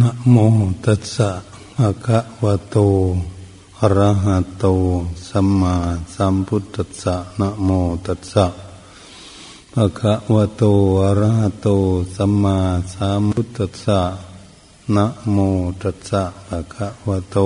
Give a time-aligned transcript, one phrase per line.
[0.00, 0.36] นะโม
[0.84, 1.30] ตัสสะ
[1.76, 2.76] ภะคะวะโต
[3.80, 4.64] อะระหะโต
[5.28, 5.74] สัมมา
[6.14, 7.68] สัมพุทธัสสะนะโม
[8.06, 8.46] ตัสสะ
[9.72, 10.62] ภะคะวะโต
[11.04, 11.68] อะระหะโต
[12.16, 12.58] สัมมา
[12.94, 14.00] สัมพุทธัสสะ
[14.94, 15.38] นะโม
[15.82, 17.38] ตัสสะภะคะวะโต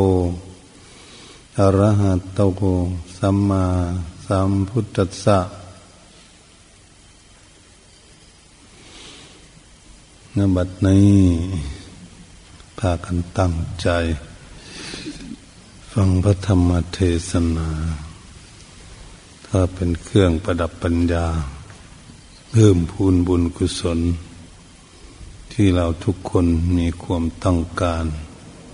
[1.58, 2.40] อะระหะโต
[3.18, 3.64] สัมมา
[4.26, 5.38] สัมพุทธัสสะ
[10.36, 11.75] นบัดนี้
[12.78, 13.88] พากันตั้งใจ
[15.92, 16.98] ฟังพระธรรมเท
[17.30, 17.68] ศนา
[19.46, 21.26] ถ้าเป็นเครื่องประดับปัญญา
[22.50, 23.98] เพิ่มพูนบุญกุศล
[25.52, 26.46] ที่เราทุกคน
[26.78, 28.04] มีความต้องการ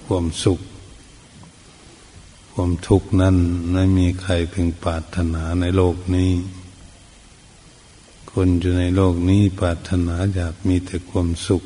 [0.07, 0.61] ความสุข
[2.53, 3.37] ความทุกข์นั้น
[3.73, 6.33] ไม่มีใครเพึงปรารถนาในโลกนี้
[8.33, 11.63] คนอยู่ในโลกนี้ปรารถนาอยากมีแต่ความสุข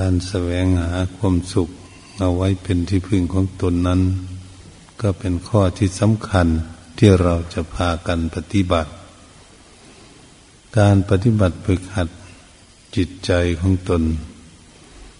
[0.00, 1.68] การแสวงหาความสุข
[2.20, 4.00] เอาไว้เป็นที่พึ่งของตนนั้น
[5.00, 6.46] ก็เป็นข้อที่สำคัญ
[6.98, 8.90] ที่เราจะพากันปฏิบัติ
[10.78, 12.08] การปฏิบัติฝึกหัด
[12.96, 14.02] จิตใจของตน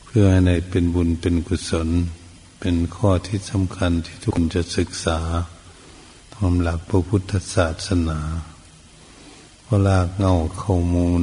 [0.05, 1.89] เพื่อให้ในเป็นบุญเป็นกุศล
[2.61, 5.19] เป็นข้อที่สำคัญที่ทุกคนจะศึกษา
[6.33, 8.20] ทำหลักพระพุทธศาสนา
[9.63, 11.23] เพราะลากเงาข้อมูล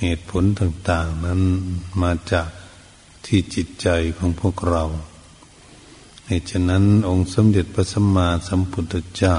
[0.00, 1.40] เหตุผลต่างๆนั้น
[2.02, 2.48] มาจาก
[3.26, 4.84] ที่จิตใจของพวกเรา
[6.26, 9.36] เหตุฉะนั้นองค์สมเด็จพระสัมมาสัมพุทธเจ้า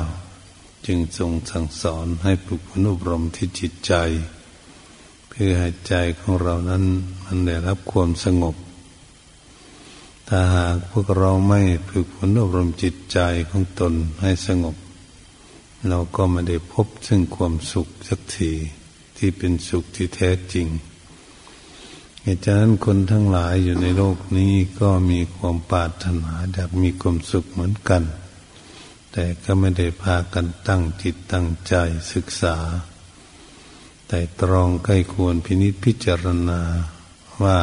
[0.85, 3.93] จึงทรงสั่งสอนให้ฝึกฝนอบรมที่จิตใจ
[5.27, 6.83] เพื่อให้ใจของเรานั้น
[7.23, 8.55] มันได้รับความสงบ
[10.27, 13.19] ถ้าหากพวกเราไม่ฝึกฝนอบรมจิตใจ
[13.49, 14.75] ของตนให้สงบ
[15.89, 18.51] เราก็ไม่ได้พบซึ่งความสุขสักที
[19.17, 20.67] ที่เป็นสุขที่แท้จริง
[22.23, 28.03] เหตุฉะนั้นคนทั้งหลายอยู่ในโลกนี้ก็มีความปรารถนาอยากมีความสุขเหมือนกัน
[29.11, 31.73] แต่ก็ไม่ได้พากันตั้งจิตตั้งใจ
[32.13, 32.57] ศึกษา
[34.07, 36.61] แต่ตรองใกล้ควรพินิจพิจารณา
[37.43, 37.59] ว่า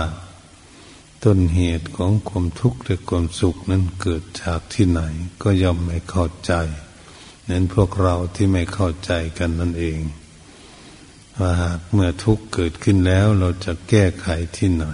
[1.25, 5.01] ต้นเหตุของความทุกข์หรือความสุขนั้นเกิดจากที่ไหน
[5.43, 6.53] ก็ย่อมไม่เข้าใจ
[7.51, 10.01] นั้นพวกเราที่ไม่เข้าใจกันนั่นเอง
[11.39, 14.87] ว่าหากเมื่อทุกข์เกิดขึ้นแล้วเราจะแก้ไขที่ไหน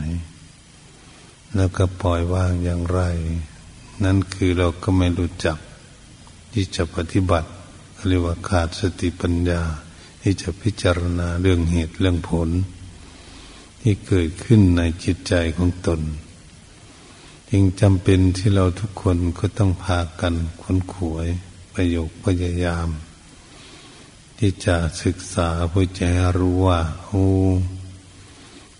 [1.56, 3.00] แล้วก็ปล่อยวางอย่างไร
[4.04, 5.58] นั่นคือเราก็ไม่รู้จัก
[6.52, 7.50] ที่จะปฏิบัติ
[8.08, 9.62] เรียกว่าขาดสติปัญญา
[10.22, 12.48] ที่จะพิจารณาเรื่องเหตุเรื่องผล
[13.80, 16.00] ที่เกิดขึ้นในจิตใจของตน
[17.50, 21.28] จึงจำเป็นที่เราทุกคนก็ต้องพากันค้นขวย
[21.74, 22.88] ประโยคพยายาม
[24.38, 27.26] ที่จะศึกษาเพื่อจะรู้ว่าโอ้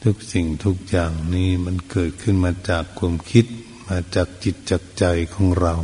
[0.02, 3.46] ทุกสิ่งทุกอย่างนี้มันเกิดขึ้นมาจากความคิด
[3.88, 5.04] มาจากจิตจากใจ
[5.34, 5.74] ของเรา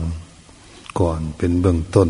[1.00, 2.08] ก่อนเป็นเบื้องต้น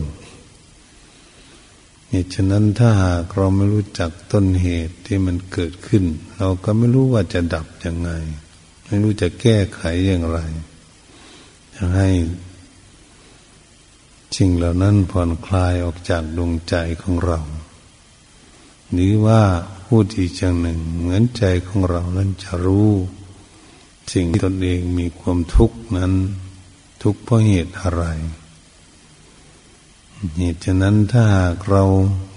[2.10, 6.04] เหตุฉะนั้นถ้าหากเราไม่รู้จักต้นเหตุที่มันเกิดขึ้น
[6.38, 8.10] เราก็ไม่รู้ว่าจะดับยังไง
[8.84, 10.38] ไม่รู้จะแก้ไขอย่างไร
[11.74, 12.08] จะให้
[14.34, 17.40] สิ่งเหล่านั้นผ่อนคลายออกจากดวงใจของเรา
[18.92, 19.42] หรือว่า
[19.86, 22.90] พูดอีกอย่างหนึ่ง เหมือนใจของเรานั้นจะรู้
[24.12, 26.12] สิ่งที่ตนเองมีความทุกข์นั้น
[27.02, 28.04] ทุกข์เพราะเหตุอะไร
[30.38, 31.84] เหตุฉะนั้นถ้าหากเรา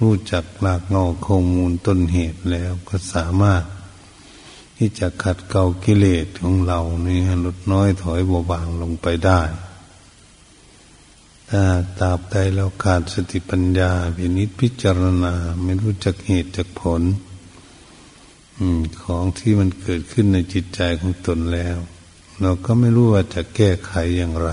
[0.02, 3.64] รู้จักหลักเงาข้อมูลต้นเหตุแล้วก็สามารถ
[4.78, 9.42] ที่จะขัดเกลากิเลสของเรานี่ลดน้อยถอยเบาบางลงไปได้
[11.50, 11.64] ถ้า
[12.00, 17.02] ตราบใดเราขาดสติปัญญาพินิจพิจารณา ไม่รู้จักเหตุจักผล
[19.02, 21.78] ของที่มันเกิดขึ้นในจิตใจของตนแล้ว
[22.42, 24.50] เราก็ไม่รู้ว่าจะแก้ไขอย่างไร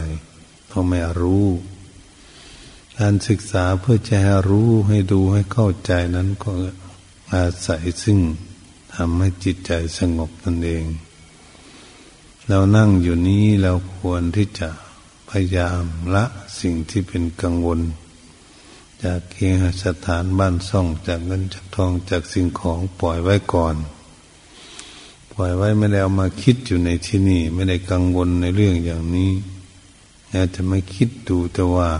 [0.66, 1.46] เพราะไม่รู้
[2.98, 6.50] การศึกษาเพื่อจะให้รู้ให้ดูให้เข้าใจนั้นก็
[7.34, 8.18] อาศัยซึ่ง
[8.94, 10.84] ทำให้จิตใจสงบตนเอง
[12.48, 15.84] เรานั่งอยู่นี้เราควรที่จะายาม
[16.14, 16.24] ละ
[16.60, 17.80] สิ่งที่เป็นกังวล
[19.02, 19.52] จากเคีย
[19.84, 23.76] สถานบ้านซ่องจากเงินจากทองจากสิ่งของปล่อยไว้ก่อน
[25.32, 29.32] ปล่อยไว้ไม่ได้เอามาคิดอยู่ในที่นี่ ไม่ได้กังวลในเรื่องอย่างนี้
[30.32, 31.90] อากจะไม่คิดดูแต่ว่า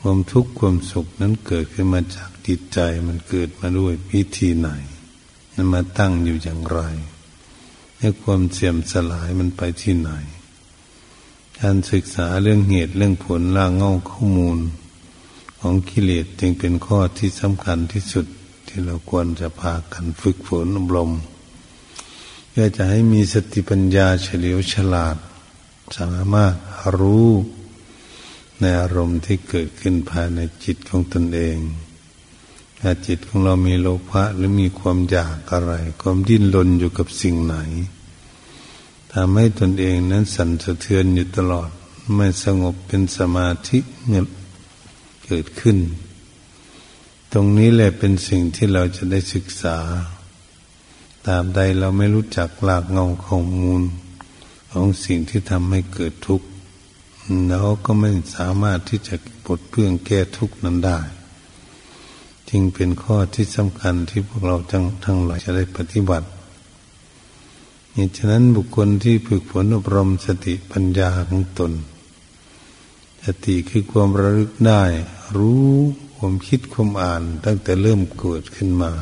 [0.00, 4.68] ความทุกข์ความสุขนั้นเกิดขึ้นมาจากจิตใจมันเกิดมาด้วยพิธีไหน
[5.54, 6.80] นั้นมาตั้งอยู่อย่างไร
[7.98, 10.10] ให้ความเสื่อมสลายมันไปที่ไหน
[11.62, 14.58] การศึกษาเรื่องเหตุเรื่องผลล่างเงาข้อมูล
[15.60, 18.26] ของกิเลสจึงเป็นข้อที่สำคัญที่สุด
[18.66, 21.10] ที่เราควรจะพากันฝึกฝนอบรม
[22.50, 25.16] เพื่อจะให้มีสติปัญญาเฉลียวฉลาด
[25.96, 26.54] สามารถ
[26.98, 27.28] รู้
[28.60, 31.58] ในอารมณ์ที่เกิดขึ้นภายในจิตของตนเอง
[32.80, 37.56] ถ้าจิตของเรามีโลภะหรือมีความอยากอะไร ความดิ้นรนอยู่กับสิ่งไหน
[39.18, 41.70] ทำให้ตนเองนั้นสั่นสะเทือนอยู่ตลอด
[42.14, 43.78] ไม่สงบเป็นสมาธิ
[44.08, 44.26] เงียบ
[45.24, 45.78] เกิดขึ้น
[47.32, 49.78] ตรงนี้แหละเป็นสิ่งที่เราจะได้ศึกษา
[51.26, 53.82] ตามใดเราไม่รู้จักหลากเงาข้อมูล
[54.72, 56.46] ของสิ่งที่ทำให้เกิดทุกข์
[57.48, 59.14] เราก็ไม่สามารถที่จะ
[59.44, 60.98] ปลดเพื่องแก้ทุกข์นั้นได้
[62.48, 66.28] จึงเป็นข้อที่สำคัญที่พวกเราทั้งทั้งหลายจะได้ปฏิบัติ
[67.98, 71.72] เหตุฉะนั้นบุคคลที่ฝึกฝนอบรมสติปัญญาของตน
[73.24, 74.82] สติคือความระลึกได้
[75.36, 75.70] รู้
[76.16, 78.92] ความคิดความอ่านตั้งแต่เริ่มเกิดขึ้นมา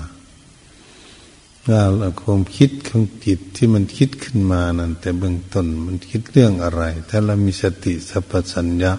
[1.68, 1.82] ว่า
[2.22, 8.92] ความคิดของจิตที่มันคิดขึ้นมานั้นแต่เบื้องต้นมันคิดเรื่องอะไร ถ้าเรามีสติสัพพัญญา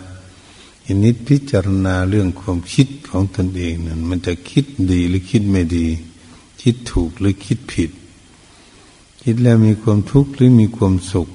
[0.85, 5.87] อินิดพิจารณาเรื่องความคิดของตนเองนั้นมันจะคิดดีหรือคิดไม่ดี
[6.61, 7.91] คิดถูกหรือคิดผิด
[9.27, 11.27] คิดแล้วมีความทุกข์หรือมีความสุข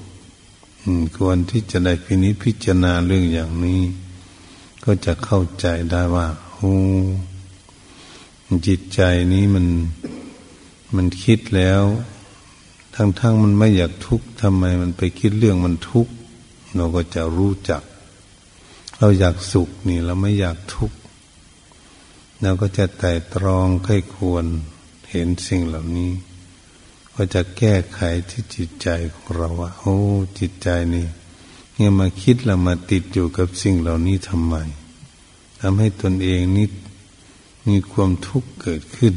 [1.17, 3.81] ควรที่จะได้พินิจพิจารณาเรื่องอย่างนี้
[4.83, 6.75] ก็จะเข้าใจได้ว่าโอ้
[8.67, 9.01] จิตใจ
[9.33, 9.65] นี้มัน
[10.95, 11.83] มันคิดแล้ว
[12.95, 16.13] ทั้งๆมันไม่อยากทุกข์ทำไมมันไปคิดเรื่องมันทุกข์
[16.75, 17.81] เราก็จะรู้จัก
[18.99, 20.97] เราอยากสุขนี่เราไม่อยากทุกข์
[22.41, 24.45] เราก็จะไต่ตรองค่อยควร
[25.09, 26.11] เห็นสิ่งเหล่านี้
[27.15, 27.99] ก็จะแก้ไข
[28.29, 29.95] ที่จิตใจของเราว่าโอ้
[30.39, 31.05] จิตใจนี่
[31.75, 34.55] เนี่ยมาคิดแล้วมาติดอยู่กับสิ่งเหล่านี้ทำไม
[35.59, 36.67] ทำให้ตนเองนี่
[37.67, 39.15] มีความทุกข์เกิดขึ้น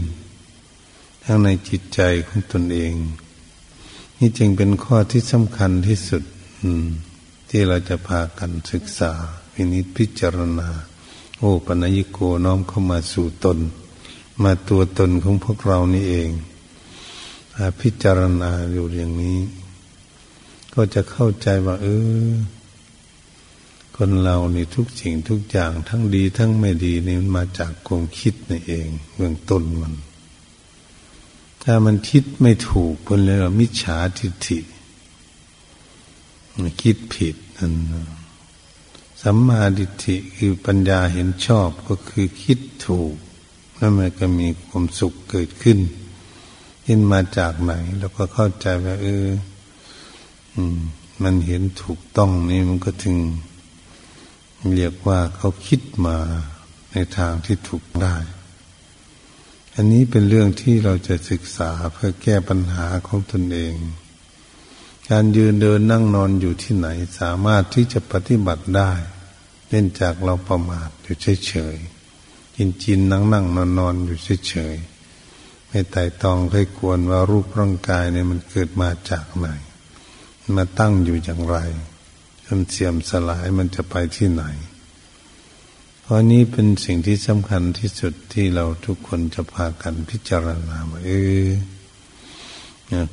[1.25, 2.95] ทั้งในจิตใจของตนเอง
[4.19, 6.23] นี่จึงเป็นข้อที่สำคัญที่สุด
[6.63, 6.71] อื
[7.49, 9.13] ที่เราจะพากันศึกษา
[9.53, 10.69] พินิจพิจารณา
[11.39, 13.59] โอ้ปัญญิโกน้อมเข้ามาสู่ตน
[14.43, 16.31] มาตัวตนของพวกเรานี่เอง
[17.81, 19.39] พิจารณาอยู่อย่างนี้
[20.75, 21.87] ก็จะเข้าใจว่า เอ
[22.29, 22.31] อ
[23.97, 29.95] คนเรานี่ทุกสิ่งทุกอย่างทั้งดีทั้งไม่ดีนี่มันมาจากความคิดนี่เองเบื้องต้นมัน
[31.63, 34.59] ถ้ามันคิดไม่ถูกคนเลยว่ามิจฉาทิฏฐิ
[36.83, 37.73] คิดผิดนั่น
[39.23, 43.15] สัมมาดิฏฐิคือปัญญาเห็นชอบก็คือคิดถูก
[43.77, 45.79] แล้วมันก็มีความสุขเกิดขึ้น
[46.85, 49.27] เห็นมาจากไหน แล้วก็เข้าใจว่าเออ
[51.23, 53.17] มันเห็นถูกต้องนี่มันก็ถึง
[54.75, 56.17] เรียกว่าเขาคิดมา
[56.93, 58.17] ในทางที่ถูกได้
[59.75, 63.75] อันนี้เป็นเรื่องที่เราจะศึกษาเพื่อแก้ปัญหาของตนเอง
[65.11, 66.89] การยืนเดินนั่งนอนอยู่ที่ไหน
[67.21, 68.93] สามารถที่จะปฏิบัติได้
[69.69, 71.17] เล่นจากเราประมาทอยู่
[71.47, 74.94] เฉยๆกินจินนั่งนั่งนอนนอนอยู่เฉยๆ
[75.77, 79.49] ไม่ไต่ตองเคยควรว่ารูปร่างกายเนี่ยมันเกิดมาจากไหน
[80.57, 81.57] มาตั้งอยู่อย่างไร
[82.45, 84.45] จนเสื่อมสลายมันจะไปที่ไหน
[86.01, 91.11] เพราะนี้เป็นสิ่งที่สำคัญที่สุดที่เราทุกคนจะพากันพิจารณาว่าเอ
[91.45, 91.47] อ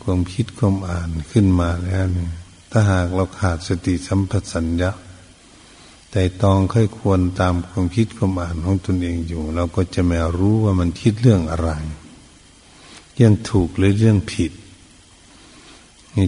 [0.04, 2.32] ความคิดความอ่านขึ้นมาแล้วเนี่ย
[2.72, 4.92] ถ้าหากเราขาดสติสัมปชัญญะ
[6.12, 11.72] แต่ตองค่อยควรตามความคิดความอ่านของตนเองอยู่ เราก็จะไม่รู้ว่ามันคิดเรื่องอะไร
[13.16, 14.52] เรื่องถูกหรือเรื่องผิด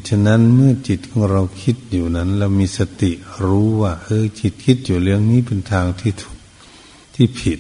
[0.10, 3.12] ฉะนั้นเมื่อจิตของเราคิดอยู่นั้น เรามีสติ
[3.46, 6.38] รู้ว่า เออจิตคิดอยู่เรื่องนี้เป็นทางที่ถูก
[7.16, 7.60] ที่ผิด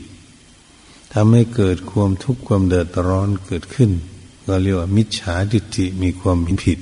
[1.13, 3.92] ทำให้เกิดความทุกข์ความเดือดร้อนเกิดขึ้น
[4.48, 6.80] ก็เรียกว่ามิจฉาทิฏฐิมีความผิด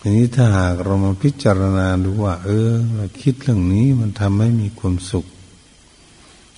[0.00, 5.26] ทีนี้ถ้าหากเรามาพิจารณาดูว่า เออ เราคิดเรื่องนี้มันทำให้มีความสุข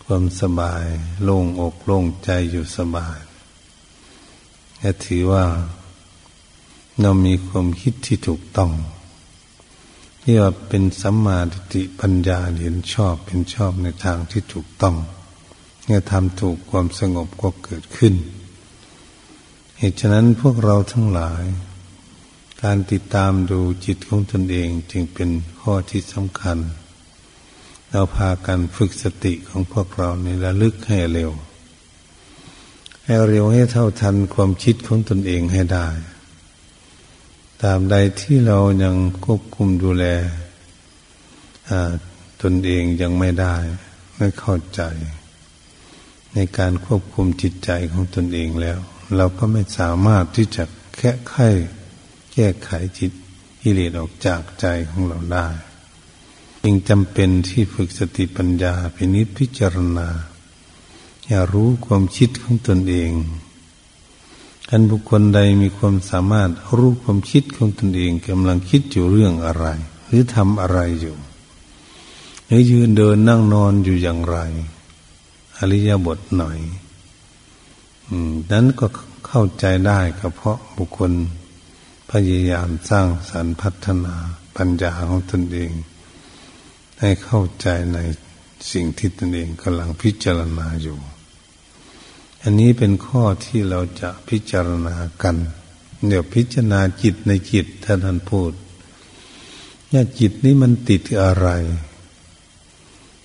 [0.05, 0.85] ความสบาย
[1.23, 3.19] โล่งอกโล่งใจอยู่สบาย
[4.83, 5.45] แค่ถือว่า
[7.01, 8.73] เรามีความคิดที่ถูกต้อง
[10.23, 14.97] ที่ว่าเป็นสัมมาทิฏฐิปัญญาเห็นชอบเป็นชอบในทางที่ถูกต้อง
[15.87, 18.15] เนี่ยทำถูกความสงบก็เกิดขึ้น
[19.79, 21.45] เหตุฉะนั้นพวกเราทั้งหลาย
[22.63, 26.59] การติดตามดูจิตของตนเองจึงเป็นข้อที่สำคัญ
[27.91, 31.31] เราพากันฝึกสติของพวกเราในระลึกให้เร็ว
[33.11, 35.89] ให้เร็วให้เท่าทันความคิดของตนเองให้ได้
[37.63, 40.05] ตามใดที่เรายังควบคุมดูแล
[42.43, 43.57] ตนเองยังไม่ได้
[44.17, 44.83] ไม่เข้าใจ
[46.35, 48.79] ในการควบคุมจิตใจของตนเองแล้ว
[49.17, 50.65] เราก็ไม่สามารถที่จะ
[50.97, 51.35] แค่ไข
[52.33, 53.13] แก้ไขจิต
[53.63, 55.49] กิเลสออกจากใจของเราได้
[56.63, 60.09] จึงจำเป็นที่ฝึกสติปัญญาพินิจพิจารณา
[61.33, 63.13] อย่ารู้ความคิดของตนเอง
[64.71, 69.67] อันบุคคลใดมีความสามารถรู้ความคิดของตนเองกำลังคิดอยู่เรื่องอะไร
[70.07, 71.17] หรือทำอะไรอยู่
[72.47, 74.39] หรือยืนเดินนั่งนอนอยู่อย่างไร
[75.57, 76.59] อริยบทหน่อย
[78.51, 78.87] นั้นก็
[79.27, 81.13] เข้าใจได้ก็เพราะบุคคล
[82.11, 84.15] พยายามสร้างสรรพัฒนา
[84.57, 85.73] ปัญญาของตนเอง
[87.01, 87.99] ให้เข้าใจใน
[88.73, 90.99] สิ่งที่ตนเองกำลังพิจารณาอยู่
[92.43, 95.37] อันนี้เป็นข้อที่เราจะพิจารณากัน
[96.09, 98.53] เดี๋ยวพิจารณาจิตในจิตท่านท่านพูด
[99.89, 101.49] เนี่ยจิตนี้มันติดอะไร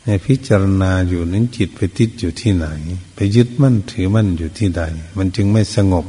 [0.06, 2.68] ในพิจารณาอยู่นั้นจิตไปติดอยู่ที่ไหน
[3.16, 4.84] ไปยึดมั่นถือมั่นอยู่ที่ใด
[5.18, 6.06] มันจึงไม่สงบ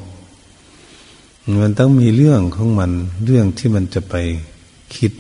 [1.63, 2.93] มันต้องมีเรื่องของมัน
[3.25, 4.15] เรื่องที่มันจะไป
[4.97, 5.13] คิด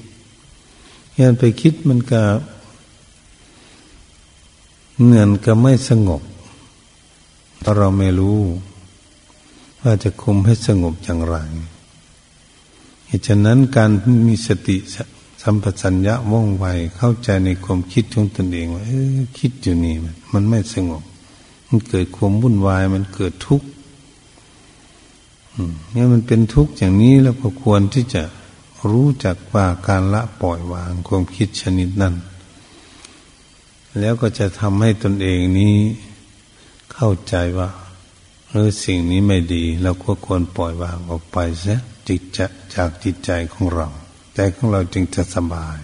[1.19, 2.23] งานไปคิดมันก็
[5.07, 6.23] เงินก็ไม่สงบ
[7.66, 8.40] เพราเราไม่รู้
[9.82, 11.37] ว่าจะคุมให้สงบอย่างไร
[13.06, 13.90] เหตุฉะนั้นการ
[14.28, 14.76] มีสติ
[15.42, 21.02] สัมปชัญญะว่องไวเข้าใจในความคิดของตนเองว่าเออคิดอยู่นี่มันมันไม่สงบ
[21.68, 23.68] มันเกิดความวุ่นวายมันเกิดทุกข์
[25.92, 28.23] เนี่ยมันเป็นทุกข์อย่างนี้แล้วก็ควรที่จะ
[28.90, 32.14] รู้จักว่าการละปล่อยวางความคิดชนิดนั้น
[34.00, 35.76] แล้วก็จะทำให้ตนเองนี้
[36.93, 37.71] เข้าใจว่า
[38.50, 43.88] เออสิ่งนี้ไม่ดีเราก็ควรปล่อยวางออกไปเสียจิตจะจากจิตใจของเรา
[44.35, 45.78] ใจของเราจึงจะสบาย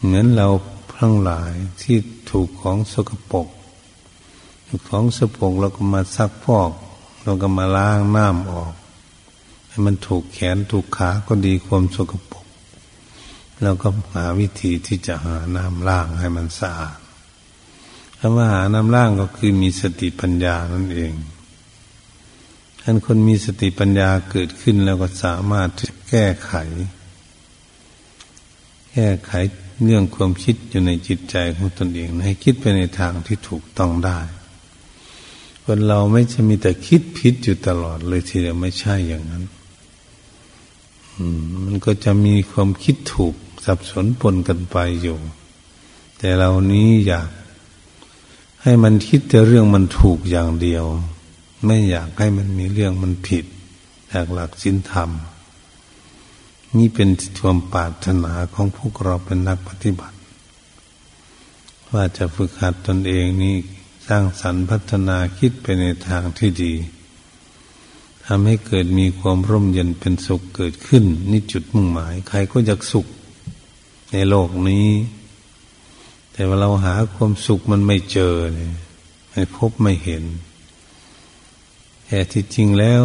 [0.00, 0.48] เหมือนเรา
[0.98, 1.96] ทั้งหลายที่
[2.30, 3.48] ถูกของสกปรก
[4.88, 6.70] ของสกปรกเราก็มาซักพอก
[7.22, 8.72] เราก็มาล้างน้ำออก
[9.68, 12.46] ให้มันถูกแขนถูกขาก็ดีความสกปรก
[13.62, 16.98] เราก็หาวิธีที่จะหาน้ำล้างให้มันสะอาด
[18.24, 21.12] คำว่าหาน้ำล้างก็คือมีสติปัญญานั่นเอง
[22.80, 25.68] ท่านคนมีสติปัญญาเกิดขึ้นแล้วก็สามารถ
[26.10, 26.54] แก้ไข
[28.92, 29.32] แก้ไข
[29.84, 34.18] เรื่องความคิดอยู่ในจิตใจของตนเอง ให้คิดไปในทางที่ถูกต้องได้
[35.64, 39.44] คนเราไม่ใช่มีแต่คิดผิดอยู่ตลอดเลยทีเดียวไม่ใช่อย่างนั้น
[41.64, 45.18] มันก็จะมีความคิดถูกสับสนปนกันไปอยู่
[46.18, 47.28] แต่เรานี้อยาก
[48.62, 50.84] ให้มันคิดแต่เรื่องมันถูกอย่างเดียว
[51.66, 53.44] ไม่อยากให้มันมีเรื่องมันผิด
[54.12, 55.10] จากหลักศีลธรรม
[56.76, 57.08] นี่เป็น
[57.40, 60.16] ความปรารถนาของพวกเราเป็นนักปฏิบัติ
[61.92, 63.54] ว่าจะฝึกหัดตนเองนี่
[64.06, 66.74] สร้างสรรค์พัฒนาคิดไปในทางที่ดี
[68.26, 73.06] ทำให้เกิดมีความร่มเย็นเป็นสุขเกิดขึ้น นี่จุดมุ่งหมาย ใครก็อยากสุข
[74.12, 74.86] ในโลกนี้
[76.32, 78.70] แต่ว่าเราหาความสุขมันไม่เจอเลย
[79.30, 80.24] ไม่พบไม่เห็น
[82.06, 83.04] แต่ที่จริงแล้ว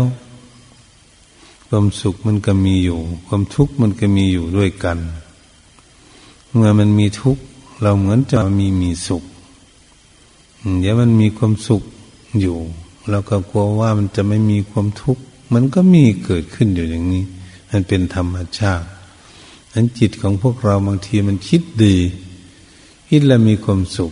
[1.67, 4.98] ความสุขมันก็มีอยู่ ความทุกข์มันก็มีอยู่ด้วยกัน
[6.53, 7.43] เมื่อมันมีทุกข์
[7.81, 9.24] เราเหมือนจะมีมีสุข
[10.79, 11.84] เดี๋ยวมันมีความสุข
[12.39, 12.57] อยู่
[13.10, 15.22] เราก็กลัวว่ามันจะไม่มีความทุกข์
[15.53, 17.24] มันก็มีเกิดขึ้นอยู่อย่างนี้
[17.72, 18.88] มันเป็นธรรมชาติ
[19.74, 21.98] นั้นจิตของพวกเราบางทีมันคิดดี
[23.09, 24.11] คิดแล้วมีความสุข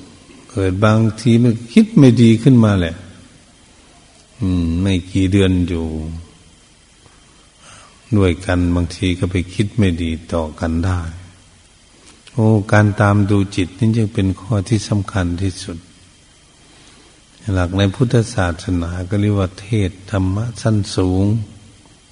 [0.49, 2.95] เกิดบางทีมันคิดไม่ดีขึ้นมาแหละ
[4.39, 5.85] อืม ไม่กี่เดือนอยู่
[8.17, 10.99] ด้วยกันบางทีก็ไปคิดไม่ดีต่อกันได้
[12.33, 15.77] โอ้การตามดูจิตนี่จึงเป็นข้อที่สำคัญที่สุด
[17.53, 21.25] หลักในพุทธศาสนาก็เรียกว่าเทศธรรมะสั้นสูง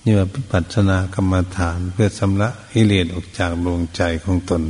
[0.04, 4.62] นี่ว่าปัจนากรรมฐานเพื่อสำละอิเลสออกจากดวงใจของตน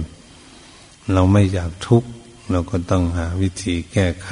[1.12, 2.10] เราไม่อยากทุกข์
[2.52, 4.32] เราก็ต้องหาวิธีแก้ไข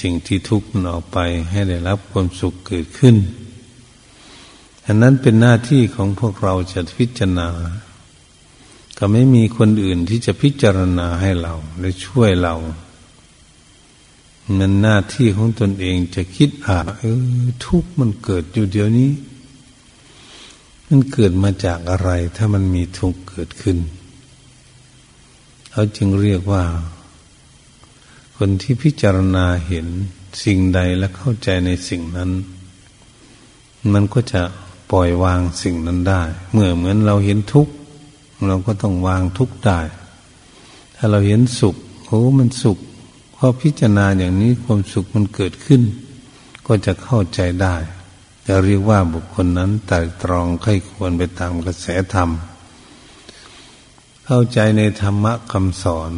[0.00, 1.18] สิ่งที่ทุกข์มันออกไป
[1.50, 3.16] ให้ได้รับความสุขเกิดขึ้น
[4.86, 7.48] อันนั้นเป็นหน้าที่ของพวกเราจะพิจารณา
[8.98, 12.54] ก็ไม่มีคนอื่นที่จะพิจารณาให้เราและช่วยเรา
[14.58, 19.10] มันหน้าที่ของตนเองจะคิดอ่าเออทุกข์มันเกิดอยู่เดี๋ยวนี้
[20.88, 23.78] มันเกิดมาจากอะไรถ้ามันมีทุกข์เกิดขึ้น
[25.78, 26.64] เขาจึงเรียกว่า
[28.36, 29.86] คนที่พิจารณาเห็น
[30.44, 32.30] สิ่งใดและเข้าใจในสิ่งนั้น
[33.92, 34.42] มันก็จะ
[34.92, 37.72] ปล่อยวางสิ่งนั้นได้ เมื่อเหมือนเราเห็นทุกข์
[38.46, 39.80] เราก็ต้องวางทุกข์ได้
[40.96, 42.78] ถ้าเราเห็นสุขโอ้มันสุข
[43.34, 45.82] พอพิจารณาอย่างนี้ความสุขมันเกิดขึ้น
[46.66, 47.76] ก็จะเข้าใจได้
[48.46, 52.30] จะเรียกว่าบุคคลนั้นแต่ตรองค่อยควรไปตามกระแสธรรม
[54.28, 56.12] เข้าใจในธรรมะคำสอน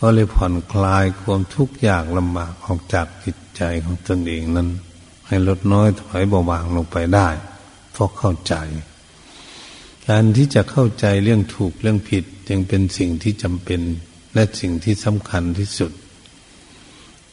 [0.00, 4.68] ก็เลยผ่อนคลายความทุกข์ยากลำบากออกจากจิตใจของตนเองนั้น
[5.26, 7.28] ให้ลดน้อยถอยเบาบางลงไปได้
[7.92, 8.54] เพราะเข้าใจ
[10.08, 13.80] การที่จะเข้าใจเรื่องถูกเรื่องผิดจึงเป็นสิ่งที่จำเป็น
[14.34, 15.92] และสิ่งที่สำคัญที่สุด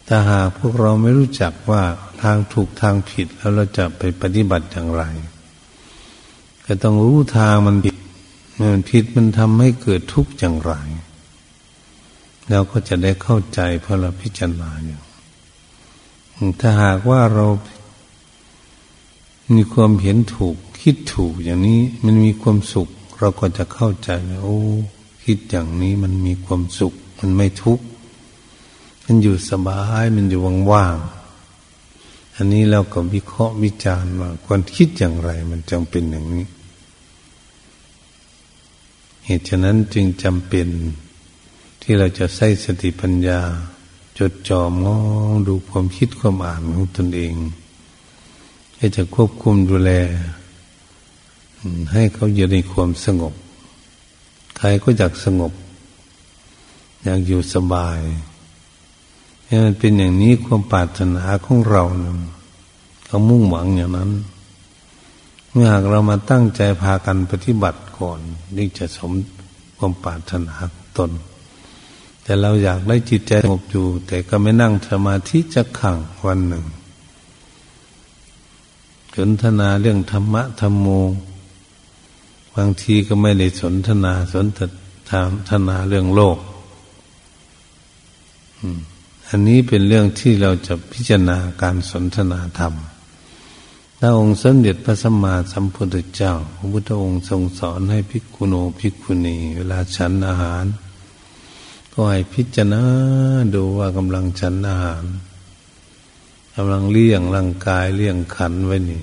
[0.08, 1.84] ถ้าหากพวกเราไม่รู้จักว่า
[2.22, 5.04] ทางถูกทางผิดแล้วเราจะไปปฏิบัติอย่างไร
[6.66, 7.98] ก็ต้องรู้ทางมันผิด
[8.60, 10.74] มันผิดมันทำให้เกิดทุกข์อย่างไร
[12.50, 15.02] เราก็จะได้เข้าใจเพราะเราพิจารณาอยู่
[16.60, 17.46] ถ้าหากว่าเรา
[19.56, 22.88] มีความเห็นถูก คิดถูกอย่างนี้ มันมีความสุข
[23.20, 24.60] เราก็จะเข้าใจว่าโอ้
[25.26, 27.86] คิดอย่างนี้มันมีความสุข มันไม่ทุกข์
[29.06, 30.40] มันอยู่สบายมันอยู่
[30.72, 36.46] ว่างๆอันนี้เราก็วิเคราะห์วิจารณ์ว่าควรคิดอย่างไร มันจำเป็นอย่างนี้
[39.30, 40.68] เหตุฉะนั้นจึงจำเป็น
[41.82, 43.40] ที่เราจะใช้สติปัญญา
[44.18, 44.98] จดจ่อมอ
[45.30, 47.34] งดูความคิดความอ่านของตนเอง
[48.78, 49.92] ให้จะควบคุมดูแล
[51.94, 53.34] ให้เขาอยู่ในความสงบ
[54.58, 55.54] ใครก็อยากสงบ
[57.04, 58.00] อยากอยู่สบาย
[59.46, 61.84] ให้มันเป็นอย่างนี้ความปรารถนาของเรา
[63.06, 64.12] เขามุ่งหวังอย่างนั้น
[65.52, 68.20] เมื่อหากเรามาตั้งใจพากันปฏิบัติ ก่อน
[68.58, 69.12] นี่จะสม
[69.78, 70.56] ความปรารถนา
[70.98, 71.12] ตน
[72.24, 76.66] แต่เราอยากได้จิตใจสงบอยู่ แต่ก็ไม่นั่งสมาธิจะขังวันหนึ่ง
[79.16, 80.88] สนทนาเรื่องธรรมะธรรมโม
[82.56, 84.48] บางทีก็ไม่ได้สนทนาสน
[85.50, 86.38] ทนาเรื่องโลก
[89.30, 92.74] อันนี้เป็นเรื่องที่เราจะพิจารณาการสนทนาธรรม
[94.02, 100.66] พระองค์สมเด็จพระสัมมาสัมพุทธเจ้า พระพุทธองค์ทรงสอนให้ภิกขุโนภิกขุณี เวลาฉันอาหาร
[101.94, 102.84] ก็ให้พิจารณา
[103.56, 105.04] ดูว่ากำลังฉันอาหาร
[106.56, 109.02] กำลังเลี้ยงร่างกายเลี้ยงขันไว้นี่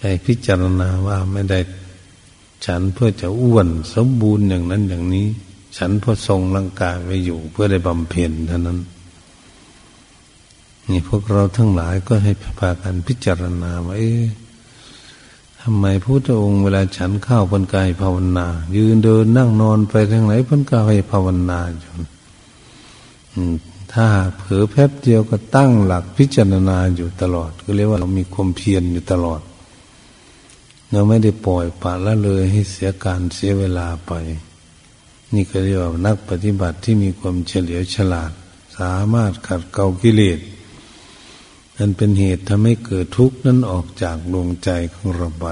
[0.00, 1.60] ให้พิจารณาว่าไม่ได้
[2.66, 5.26] ฉันเพื่อจะอ้วนสมบูรณ์อย่างนั้นอย่างนี้
[5.76, 8.78] ฉันเพื่อทรงร่างกายไว้อยู่เพื่อได้บำเพ็ญเท่านั้น
[10.90, 14.24] นี่พวกเราทั้งหลายก็ให้พากันพิจารณาว่าเอ๊ะ
[15.60, 18.46] ทำไมพระพุทธองค์เวลาฉันข้าวพันกายภาวนา
[18.76, 21.92] ยืนเดินนั่งนอนไปทางไหนพันกายภาวนาอยู่
[23.92, 29.40] ถ้าเผลอแป๊บเดียวก็ตั้งหลักพิจารณาอยู่ตลอด ก็เรียกว่าเรามีความเพียรอยู่ตลอด
[30.92, 34.12] เราไม่ได้ปล่อยปละละเลยให้เสียการเสียเวลาไป
[35.34, 38.30] นี่ก็เรียกว่านักปฏิบัติที่มีความเฉลียวฉลาด
[38.78, 40.38] สามารถขัดเกลากิเลส
[41.76, 45.46] นั้นเป็นเหตุทำให้เกิดทุกข์นั้นออกจากดวงใจของเราไป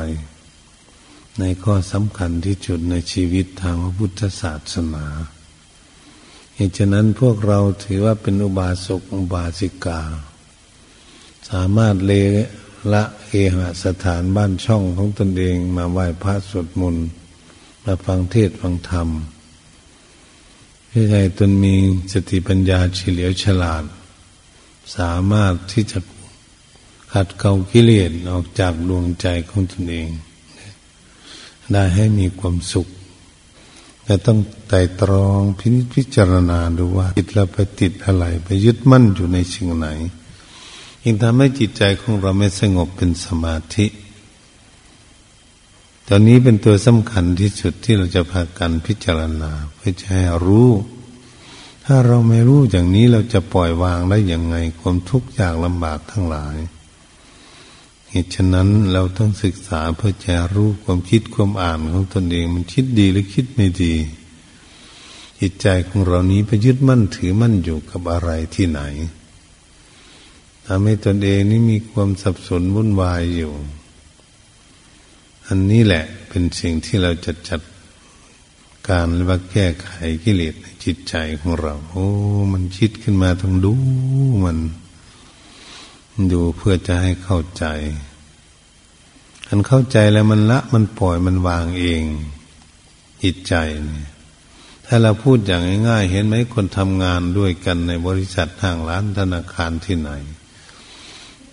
[1.38, 5.06] ในข้อสำคัญที่จุดในชีวิตทางพระพุทธศาสนา
[6.54, 10.00] เหตุฉะนั้นพวกเราถือว่าเป็นอุบาสกอุบาสิกา
[11.50, 12.12] สามารถเล
[12.92, 17.06] ละเอหสถานบ้านช่องของตนเองมาไหว้พระสวดมนต์
[17.84, 19.08] มาฟังเทศฟังธรรม
[20.96, 21.74] พื่อให้ตนมี
[22.12, 23.84] สติปัญญาเฉลียวฉลาด
[24.96, 25.98] สามารถที่จะ
[27.16, 30.08] ขัดเกลากิเลสออกจากดวงใจของตนเอง
[31.72, 32.88] ได้ให้มีความสุข
[34.04, 39.88] แต่ต้องไต่ตรองพินิจพิจารณาดูว่า จิตเราไปติดอะไรไปยึดมั่นอยู่ในสิ่งไหน
[41.02, 43.86] ยิ่งทำให้จิตใจของเราไม่สงบเป็นสมาธิ
[46.08, 50.70] ตอนนี้เป็นตัวสำคัญที่สุดที่เราจะพากันพิจารณาเพื่อจะให้รู้
[51.84, 56.56] ถ้าเราไม่รู้อย่างนี้เราจะปล่อยวางได้อย่างไง ความทุกข์ยากลำบากทั้งหลาย
[58.16, 63.94] เหตุฉะนั้นเราต้องศึกษาเพื่อจะรู้ความคิดความอ่านของตนเอง มันคิดดีหรือคิดไม่ดี
[65.40, 68.80] จิตใจของเรานี้ไปยึดมั่นถือมั่นอยู่กับอะไรที่ไหน
[70.66, 73.52] ทำให้ตนเองนี่มีความสับสนวุ่นวายอยู่
[75.46, 77.60] อันนี้แหละเป็นสิ่งที่เราจะจัด
[78.88, 79.88] การหรือว่าแก้ไข
[80.24, 82.06] กิเลสในจิตใจของเรา โอ้
[82.52, 83.74] มันคิดขึ้นมาต้องดู
[84.44, 84.58] มัน
[86.32, 87.66] ดูเพื่อจะให้เข้าใจ
[89.48, 92.04] คันเข้าใจแล้วมันละมันปล่อยมันวางเอง
[93.22, 94.06] จิตใจเนี่ย
[94.86, 100.10] ถ้าเราพูดอย่างง่ายๆ เห็นไหมคนทำงานด้วยกันในบริษัททางร้านธนาคารที่ไหน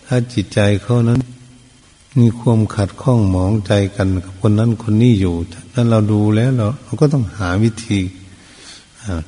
[0.05, 1.19] ถ้าจิตใจเขานั้น
[2.19, 5.35] มีความขัดข้องหมองใจกันกับคนนั้นคนนี้อยู่
[5.73, 7.99] นั้นเราดูแล้วเราเราก็ต้องหาวิธี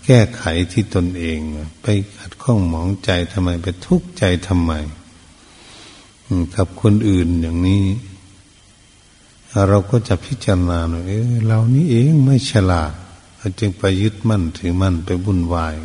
[0.06, 1.40] แก้ไขที่ตนเอง
[1.82, 4.74] ไปขัดข้องหมองใจทำไม ไปทุกข์ใจทำไม
[6.56, 7.86] กับคนอื่นอย่างนี้
[9.70, 12.94] เราก็จะพิจารณาหน่อยเออเรานี่เองไม่ฉลาด
[13.60, 15.76] จึงไปยึดมั่นถือมั่นไปบุ่นวาย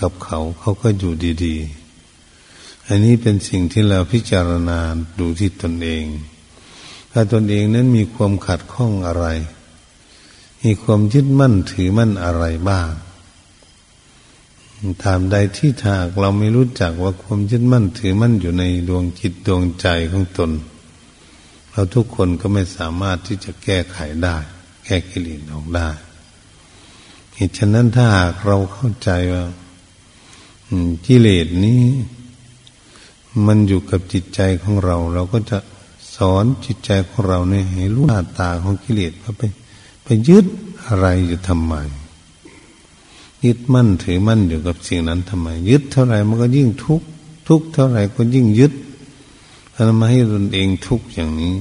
[0.00, 1.12] กับเขาเขาก็อยู่
[1.44, 4.78] ดีๆ อันนี้เป็นสิ่งที่เราพิจารณา
[5.18, 6.04] ดูที่ตนเอง
[7.12, 9.26] ถ้าตนเองนั้นมีความขัดข้องอะไร
[10.62, 12.88] มีความยึดมั่นถือมั่นอะไรบ้าง
[15.02, 20.50] ถามใดที่ถากเราไม่รู้จักว่าความยึดมั่นถือมั่นอยู่ในดวงจิตดวงใจของตน
[21.72, 24.36] เราทุกคนก็ไม่สามารถที่จะแก้ไขได้
[24.84, 25.88] แก้กิเลสออกได้
[27.34, 29.44] เหตุฉะนั้นถ้าหากเราเข้าใจว่า
[31.06, 31.82] กิเลสนี้
[33.46, 35.58] มันอยู่กับจิตใจของเรา เราก็จะ
[36.16, 39.42] สอนจิตใจของเราเนี่ยให้รู้หน้าตาของกิเลสว่าไป
[40.04, 40.46] ไปยึด
[40.86, 41.74] อะไรอยู่ทำไม
[43.44, 47.06] ยึดมั่นถือมั่นอยู่กับสิ่งนั้นทำไม ยึดเท่าไหร่มันก็ยิ่งทุกข์
[47.48, 48.72] ทุกข์เท่าไหร่ก็ยิ่งยึด
[49.74, 51.56] ทำไมให้ตนเองทุกข์อย่างนี้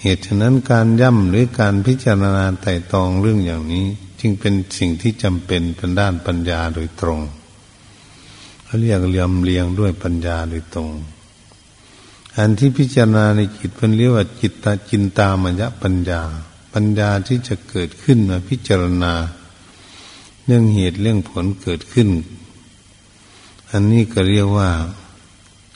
[0.00, 3.86] เหตุฉะนั้นการย่ำหรือการพิจารณาไต่ตองเรื่องอย่างนี้
[4.20, 7.20] จึงเป็นสิ่งที่จำเป็นเป็นด้านปัญญาโดยตรง
[8.64, 10.90] เขาเรียกเรียมเรียงด้วยปัญญาโดยตรง
[12.36, 16.22] อันที่พิจารณาในจิตเป็นเรียกว่าจิตตาจินตามยะปัญญา
[16.74, 19.12] ปัญญาที่จะเกิดขึ้นมาพิจารณา
[20.46, 22.08] เรื่องเหตุเรื่องผลเกิดขึ้น
[23.70, 24.70] อันนี้ก็เรียกว่า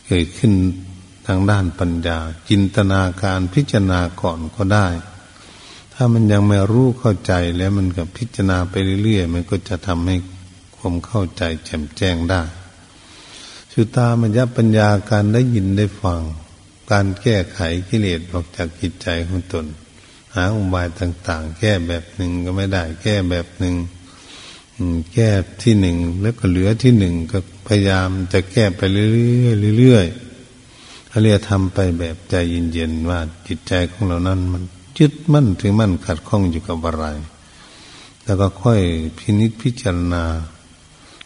[0.06, 0.52] เกิดขึ้น
[1.26, 4.86] ทางด้านปัญญา จินตนาการพิจารณาก่อนก็ได้
[5.94, 10.16] ถ้ามันยังไม่รู้เข้าใจแล้วมันก็พิจารณาไปเรื่อยๆมันก็จะทำให้
[10.76, 12.42] ความเข้าใจแจ่มแจ้งได้
[13.72, 16.20] สุตามัญญปัญญาการได้ยินได้ฟัง
[16.90, 19.66] การแก้ไขกิเลสออกจากจิตใจของตน
[20.34, 23.74] หาอุบายต่าง ๆ แก้แบบหนึ่งก็ไม่ได้ แก้แบบหนึ่ง
[25.12, 25.30] แก้
[25.62, 29.04] ที่หนึ่งแล้วก็เหลือที่หนึ่งก็พยายามจะแก้ไปเรื่
[29.70, 32.34] อยๆเรื่อยๆเขาเรียกทำไปแบบใจ
[32.72, 34.62] เย็นๆว่าจิตใจของเรานั้นมัน
[34.98, 37.04] ยึดมั่นถือมั่นขัดข้องอยู่กับอะไร
[38.24, 38.80] แล้วก็ค่อย
[39.18, 40.24] พินิจพิจารณา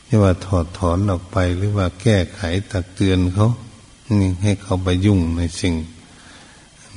[0.07, 3.49] ที่ว่าถอดถอนออกไปหรือว่าแก้ไขตักเตือนเขา
[4.21, 5.75] นี่ให้เขาไปยุ่งในสิ่ง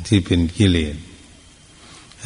[0.08, 0.96] ที่เป็นกิเลส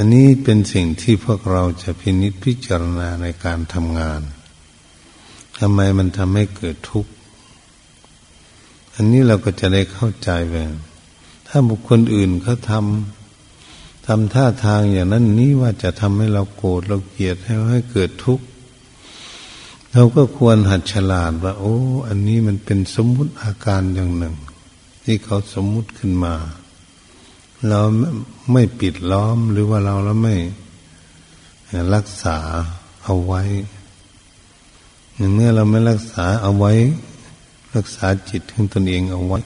[0.02, 4.22] อันนี้เป็นสิ่งที่พวกเราจะพินิจพิจารณาในการทำงาน
[5.60, 7.12] ทำไมมันทำให้เกิดทุกข์
[8.96, 10.56] อันนี้เราก็จะได้เข้าใจไป
[11.48, 18.46] ถ้าบุคคลอื่นเขาทำทำท่าทางอย่างนั้นนี้ว่าจะทำให้เราโกรธเราเกลียดให้ให้เกิดทุกข์
[19.94, 21.76] เราก็ควรหัดฉลาดว่า โอ้
[22.08, 24.36] อันนี้มันเป็นสมมุติอาการอย่างหนึ่ง
[25.04, 26.36] ที่เขาสมมุติขึ้นมา
[27.68, 27.80] เรา
[28.52, 30.36] ไม่ปิดล้อมหรือว่าเราแล้วไม่
[31.96, 32.38] รักษา
[33.04, 33.44] เอาไว้
[35.34, 36.72] เมื่อเราไม่รักษาเอาไว้
[37.76, 39.40] รักษาจิตของตนเองเอาไว้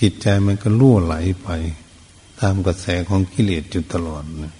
[0.00, 1.48] จิตใจมันก็ล่วไหลไป
[2.40, 4.54] ตามกระแสของกิเลสอยู่ตลอดนะ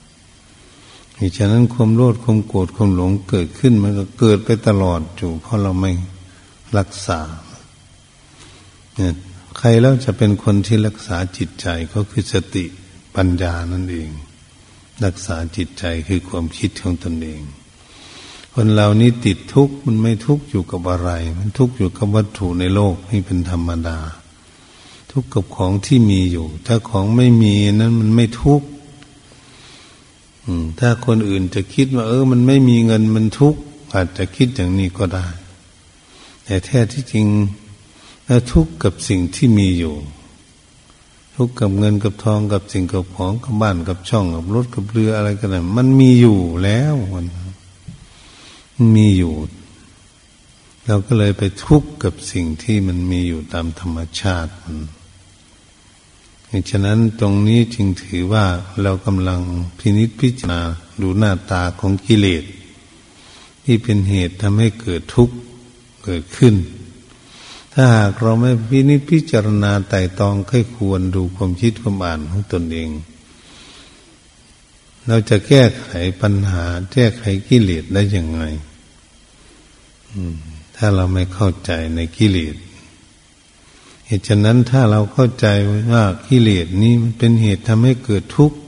[1.36, 5.92] ฉะนั้นความโลภความโกรธความหลงเกิดขึ้นมันก็เกิดไปตลอดอยู่เพราะเราไม่
[6.78, 7.20] รักษา
[8.94, 9.12] เนี่ย
[9.58, 12.64] ใครแล้วจะเป็นคนที่รักษาจิตใจก็คือสติ
[13.16, 14.10] ปัญญานั่นเอง
[15.04, 17.42] รักษาจิตใจคือความคิดของตนเอง
[18.54, 23.98] คนเรานี้ติดทุกข์มันไม่ทุกข์อยู่กับอะไร มันทุกข์อยู่กับวัตถุในโลกนี่เป็นธรรมดา
[25.12, 28.66] ทุกข์กับของที่มีอยู่ ถ้าของไม่มีนั้นมันไม่ทุกข์
[30.78, 33.60] ถ้าคนอื่นจะคิดว่า เออ มันไม่มีเงินมันทุกข์
[33.94, 35.26] อาจจะคิดอย่างนี้ก็ได้
[36.44, 37.26] แต่แท้ที่จริง
[38.26, 39.94] แล้วทุกข์กับสิ่งที่มีอยู่
[41.42, 47.26] ทุกข์กับเงินกับทองกับสิ่งกับของกับบ้านกับช่องกับรถกับเรืออะไรกันนะมันมีอยู่แล้วมัน
[48.96, 49.34] มีอยู่
[50.86, 58.44] เราก็เลยไปทุกข์กับสิ่งที่มันมีอยู่ตามธรรมชาติมันฉะนั้นตรงนี้จึงถือว่า
[58.82, 59.40] เรากำลัง
[59.78, 60.60] พินิจพิจารณา
[61.02, 62.44] ดูหน้าตาของกิเลส
[63.64, 65.34] ที่เป็นเหตุทำให้เกิดทุกข์
[66.04, 66.54] เกิดขึ้น
[67.74, 72.90] ถ้าหากเราไม่พินิจพิจารณาไต่ตองค่อยควรดูความคิดความอ่านของตนเอง
[75.06, 75.88] เราจะแก้ไข
[76.20, 78.42] ปัญหา แก้ไขกิเลสได้อย่างไง
[80.76, 82.56] ถ้าเราไม่เข้าใจในกิเลส
[84.06, 85.46] เหตุฉะนั้นถ้าเราเข้าใจ
[85.92, 88.58] ว่ากิเลสนี้มันเป็นเหตุทำให้เกิดทุกข์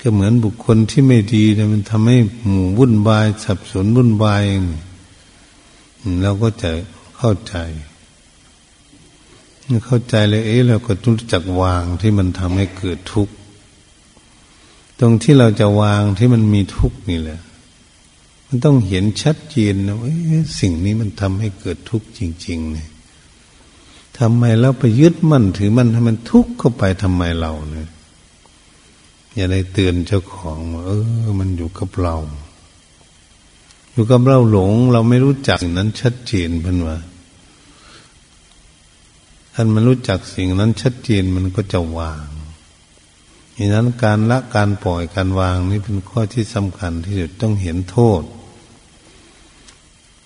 [0.00, 4.44] ก็เหมือนบุคคลที่ไม่ดีเนะมันทำให้หมู่วุ่นวายสับสนวุ่นวาย
[6.22, 6.70] เราก็จะ
[7.16, 7.56] เข้าใจ
[9.86, 13.34] เข้าใจเลยเอ๊ะเราก็ต้องรู้จักวางที่มันทำให้เกิดทุกข์
[15.00, 17.40] ตรงที่เราจะวางที่มันมีทุกข์นี่แหละ
[18.46, 20.10] มันต้องเห็นชัดเจนนะว่า
[20.60, 22.88] สิ่งนี้มันทำให้เกิดทุกข์จริง ๆ เนี่ย
[24.18, 27.88] ทำไมเราไปยึดมั่นถือมันให้มันทุกข์เข้าไปทำไมเราเนี่ย
[29.34, 30.90] อย่าได้เตือนเจ้าของว่าเอ
[31.26, 32.16] อ มันอยู่กับเรา
[33.96, 36.96] อยู่กับเราหลง เราไม่รู้จักสิ่งนั้นชัดเจนเพันว่า
[39.54, 42.26] ท่านมันรู้จักสิ่งนั้นชัดเจนมันก็จะวาง
[43.56, 48.22] ดังนั้นการละการปล่อยการวางนี่เป็นข้อที่สำคัญที่สุดต้องเห็นโทษ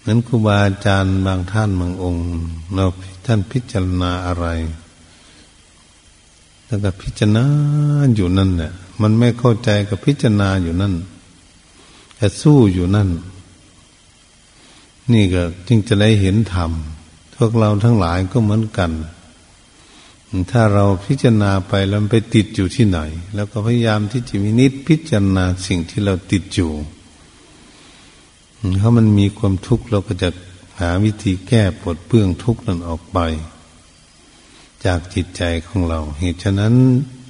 [0.06, 2.24] นั้นครูบาอาจารย์บางท่านบางองค์
[2.74, 2.84] เรา
[3.26, 4.46] ท่านพิจารณาอะไร
[6.66, 7.44] แล้วก็พิจารณา
[8.14, 10.94] อยู่นั่นแหละมันไม่เข้าใจก็พิจารณาอยู่นั่น
[12.16, 13.08] แต่สู้อยู่นั่น
[15.12, 16.70] นี่ก็จึงจะได้เห็นธรรม
[17.36, 18.92] พวกเราทั้งหลายก็เหมือนกัน
[20.50, 22.98] ถ้าเราพิจารณาไปแล้วไปติดอยู่ที่ไหน
[23.34, 26.72] แล้วก็พยายามที่จะมินิดพิจารณาสิ่งที่เราติดอยู่
[28.80, 30.28] ถ้ามันมีความทุกข์เราก็จะ
[30.80, 33.18] หาวิธีแก้ปลดเปื้องทุกข์นั้นออกไป
[34.84, 36.74] จากจิตใจของเรา เหตุฉะนั้น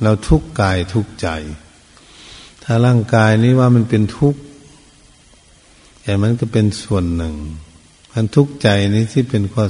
[0.03, 1.29] เราทุกข์กายทุกข์ใจ
[2.63, 4.41] ถ้าร่างกายนี้ว่ามันเป็นทุกข์
[6.03, 7.35] แต่มันก็เป็นส่วนหนึ่ง
[8.13, 9.65] มันทุกข์ใจนี้ที่เป็นข้อ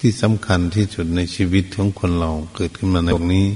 [0.00, 3.46] ที่สำคัญที่สุดในชีวิตของคนเราเกิดขึ้นมาในโลกนี้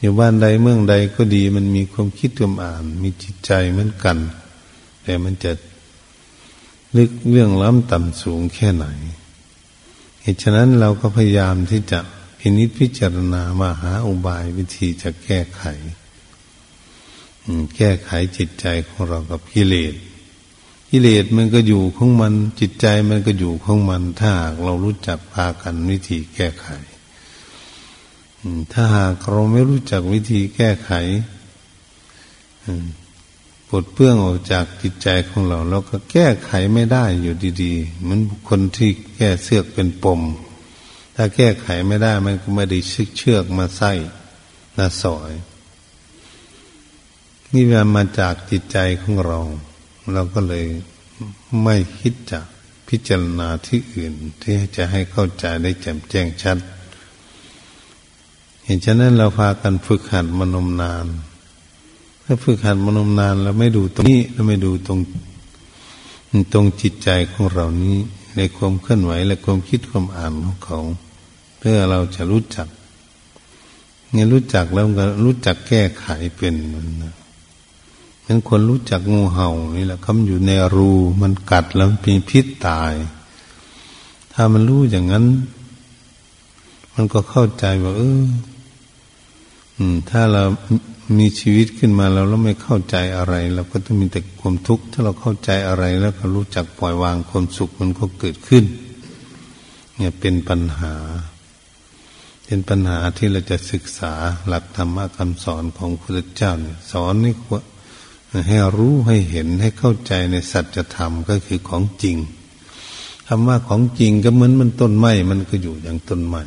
[0.00, 4.18] อยู่บ้านใดเมืองใดก็ดี มันมีความคิดความอ่าน มีจิตใจเหมือนกัน
[5.02, 5.52] แต่มันจะ
[6.96, 8.86] ลึกเรื่องล้ำต่ำสูงแค่ไหน
[10.22, 12.00] เหตุฉะนั้นเราก็พยายามที่จะ
[12.38, 15.62] พินิจพิจารณามาหาอุบายวิธีจะแก้ไข
[17.76, 19.94] แก้ไขจิตใจของเรากับกิเลส
[20.94, 26.66] กิเลสมันก็อยู่ของมัน จิตใจมันก็อยู่ของมัน ถ้าหากเรารู้จักพากันวิธีแก้ไข
[28.72, 30.90] ถ้าหากเราไม่รู้จักวิธีแก้ไข
[33.68, 40.20] ปลดเปื้องออกจากจิตใจของเราเราก็แก้ไขไม่ได้อยู่ดีๆเหมือนคนที่แก้เสือกเป็นปม
[41.16, 43.92] ถ้าแก้ไขไม่ได้มันก็ไม่ได้ซึกเชือกมาใส่
[44.76, 45.32] มาสอย
[47.52, 49.40] นี่มันมาจากจิตใจของเรา
[50.14, 50.64] เราก็เลย
[51.62, 52.40] ไม่คิดจะ
[52.88, 54.12] พิจารณาที่อื่น
[54.42, 56.58] ที่จะให้เข้าใจได้แจ่มแจ้งชัด
[58.64, 61.06] เห็นฉะนั้นเราพากันฝึกหัดมนมนาน
[62.24, 64.98] ถ้าฝึกหัดมนมนานเราไม่ดูตรงนี้เราไม่ดูตรง
[66.52, 67.96] ตรงจิตใจของเรานี้
[68.36, 70.78] ในความเคลื่อนไหวและความคิดความอ่านของเขา
[71.58, 72.68] เพื่อเราจะรู้จัก
[74.12, 77.14] เงี้ยรู้จักแล้วก็รู้จักแก้ไขเป็นมันนะ
[78.24, 80.90] เป็นคนรู้จักงูเห่านี่แหละเขาอยู่ในรู
[81.22, 82.92] มันกัดแล้วมีพิษตาย
[84.32, 85.24] ถ้ามันรู้อย่างนั้น
[86.94, 88.22] มันก็เข้าใจว่าเออ
[90.10, 90.44] ถ้าเรา
[91.18, 98.64] มีชีวิตขึ้นมาเราแล้วไม่เข้าใจอะไรเราก็ต้องมีแต่ความทุกข์ถ้าเราเข้าใจอะไรแล้วก็รู้จักปล่อยวางความสุขมันก็เกิดขึ้น
[99.96, 100.94] เนี่ยเป็นปัญหา
[102.44, 104.12] เป็นปัญหาที่เราจะศึกษา
[104.48, 107.56] หลักธรรมะคำสอนของพระเจ้าเนี่ยสอนนี่คว
[108.48, 112.16] ให้รู้ให้เห็นให้เข้าใจในสัจธรรมก็คือของจริง
[113.26, 116.42] คำว่าของจริงก็เหมือนมันต้นไม้มันก็อยู่อย่างต้นไม้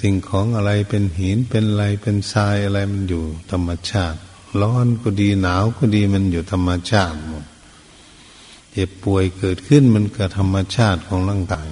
[0.00, 4.18] สิ่งของอะไรเป็นหินเป็นอะไรเป็นทรายอะไรมันอยู่ธรรมชาติ
[4.60, 7.44] ร้อนก็ดีหนาวก็ดีมันอยู่ธรรมชาติหมด
[8.70, 11.68] เจ็บป่วยเกิดขึ้นมันก็ธรรมชาติของร่างกาย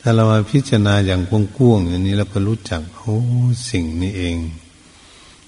[0.00, 3.18] ถ้าเรามาพิจารณาอย่างกว้างๆอย่างนี้เราก็รู้จักโอ้
[3.70, 4.36] สิ่งนี้เอง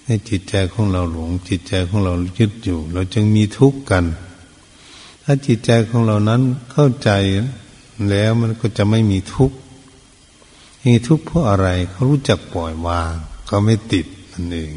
[0.05, 4.05] ให้จิตใจของเราหลง จิตใจของเรายึดอยู่ เราจึงมีทุกข์กัน
[5.23, 6.41] ถ้าจิตใจของเรานั้น
[6.73, 7.11] เข้าใจ
[8.11, 9.57] แล้วมันก็จะไม่มีทุกข์
[10.87, 13.13] มีทุกข์เพราะอะไรเขารู้จักปล่อยวาง
[13.47, 14.73] เขาไม่ติดนั่นเอง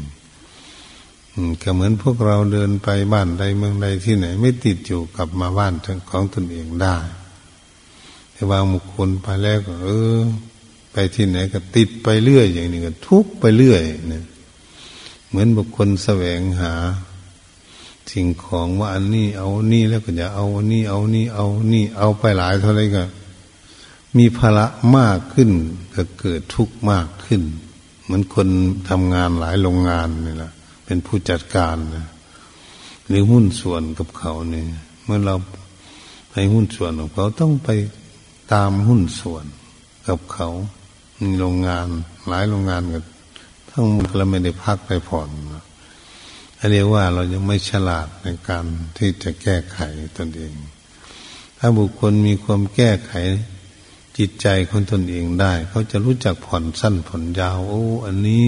[1.62, 5.74] ก็เหมือนพวกเราเดินไปบ้านใดเมืองใดที่ไหน ไม่ติดอยู่กลับมาบ้าน
[6.10, 6.96] ของตนเองได้
[8.32, 10.18] แต่วางมุคคลไปแล้วก็เออ
[10.92, 14.22] ไปที่ไหนก็ติดไปเรื่อยอย่างนี้ก็ทุกไปเรื่อยเนี่ย
[15.28, 16.74] เหมือนบุคคลแสวงหา
[18.12, 23.04] สิ่งของว่าอันนี้เอานี่แล้วก็จะเอาอันนี้เอานี่เอานี่เอาไปหลายเท่าไรก็
[24.16, 25.50] มีภาระมากขึ้น
[25.94, 27.42] ก็เกิดทุกข์มากขึ้น
[28.04, 28.48] เหมือนคน
[28.88, 30.52] ทำงานหลายโรงงานนี่แหละ
[30.84, 32.06] เป็นผู้จัดการนะ
[33.06, 34.66] หรือหุ้นส่วนกับเขาเนี่ย
[35.04, 35.34] เมื่อเรา
[36.30, 37.68] ไปหุ้นส่วนของเขาต้องไป
[38.52, 39.44] ตามหุ้นส่วน
[40.08, 40.48] กับเขา
[41.22, 41.88] มีโรงงาน
[42.28, 43.00] หลายโรงงานกั
[43.78, 45.30] นทั้งหมดเราไม่ได้พักไปผ่อน
[46.58, 48.64] อันนี้ว่าเรายังไม่ฉลาดในการ
[48.96, 49.78] ที่จะแก้ไข
[50.16, 50.54] ตนเอง
[51.58, 53.12] ถ้าบุคคลมีความแก้ไข
[54.18, 58.44] จิตใจของตนเองได้ เขาจะรู้จักผ่อนสั้นผ่อนยาว โอ้ อันนี้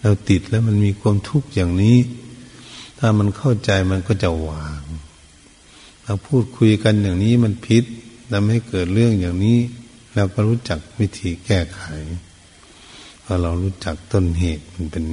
[0.00, 1.98] เราติดแล้วมันมีความทุกข์อย่างนี้
[2.98, 4.82] ถ้ามันเข้าใจมันก็จะวาง
[6.04, 7.84] เราพูดคุยกันอย่างนี้มันพิษ
[8.32, 9.58] ทำให้เกิดเรื่องอย่างนี้
[10.14, 11.82] แล้วก็รู้จักวิธีแก้ไข
[13.34, 15.04] พอเรารู้จักต้นเหตุมันเป็น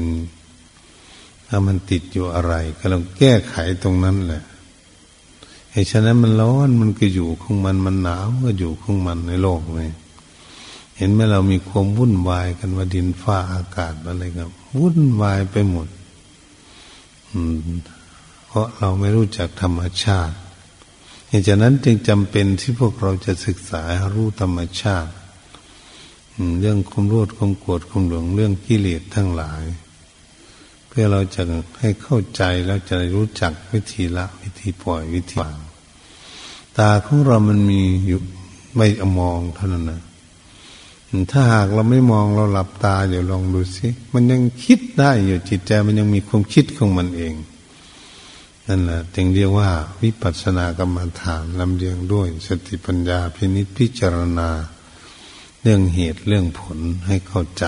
[1.47, 4.43] ถ้ามันติดอยู่อะไร ก็ลองแก้ไขตรงนั้นแหละ
[5.71, 9.89] ไอ้ฉะนั้นมันร้อนมันก็อยู่ของมันมันหนาวก็อยู่ของมันในโลกเลย
[10.97, 14.47] เห็นไหมเรามีความวุ่นวายกันว่าดินฟ้าอากาศอะไรกัน
[14.79, 15.87] วุ่นวายไปหมด
[18.47, 20.35] เพราะเราไม่รู้จักธรรมชาติ
[21.29, 23.81] เหตุฉะนั้นจึงจำเป็นที่พวกเราจะศึกษา
[24.13, 25.11] รู้ธรรมชาติ
[26.59, 29.63] เรื่องความรู้ความโกรธความหลงเรื่องกิเลสทั้งหลาย
[30.87, 31.41] เพื่อเราจะ
[31.79, 35.57] ให้เข้าใจแล้วจะรู้จักวิธีละ วิธีปล่อยวิธีวาง
[36.77, 38.19] ตาของเรามันมีอยู่
[38.75, 38.87] ไม่
[39.19, 40.01] มองเท่านั้นนะ
[41.31, 47.33] ถ้าหากเราไม่มองเราหลับตาเดี๋ยวลองดูสิมันยังคิดได้อยู่จิตใจมันยังมีความคิดของมันเอง
[48.67, 49.69] นั่นแหละจึงเรียกว่า
[50.01, 54.49] วิปัสสนากรรมฐานลำเลียงด้วย สติปัญญาพินิจพิจารณา
[55.61, 57.65] เรื่องเหตุเรื่องผลให้เข้าใจ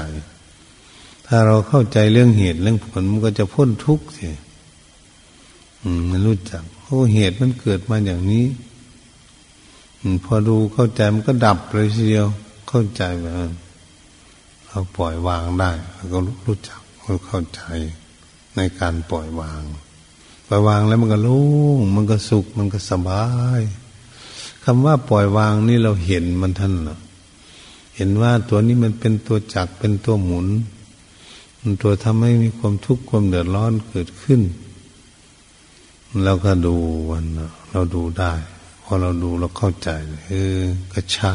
[1.27, 4.29] ถ้าเราเข้าใจเรื่องเหตุเรื่องผลมันก็จะพ้นทุกข์สิ
[6.09, 8.45] มันรู้จักโอ้เหตุมันเกิดมาอย่างนี้
[10.25, 12.27] พอดูเข้าใจมันก็ดับเลยทีเดียว
[12.69, 13.33] เข้าใจแบบ
[14.67, 16.79] เราปล่อยวางได้เราก็รู้จัก
[17.27, 17.61] เข้าใจ
[18.55, 19.61] ในการปล่อยวาง
[20.47, 21.45] ปล่อยวางแล้วมันก็รู้
[21.95, 23.25] มันก็สุขมันก็สบา
[23.59, 23.61] ย
[24.63, 26.73] คำว่าปล่อยวางนี่เราเห็นมันท่าน
[27.95, 30.47] เห็นว่าตัวนี้มันเป็นตัวจักเป็นตัวหมุน
[31.59, 34.41] มันตัวทำให้มีความทุกข์ความเดือดร้อนเกิดขึ้น
[36.25, 36.75] เราก็ดู
[37.09, 37.25] วัน
[37.71, 38.33] เราดูได้
[38.83, 39.89] พอเราดูเราเข้าใจ
[40.27, 40.59] เออ
[40.93, 41.33] ก็ใช้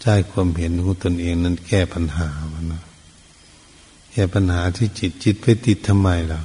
[0.00, 2.82] ใช้ความเห็นของตนเองนั้นแก้ปัญหามันนะ
[4.12, 6.40] แก้ปัญหาที่จิตจิตไปติดทำไมล่ะ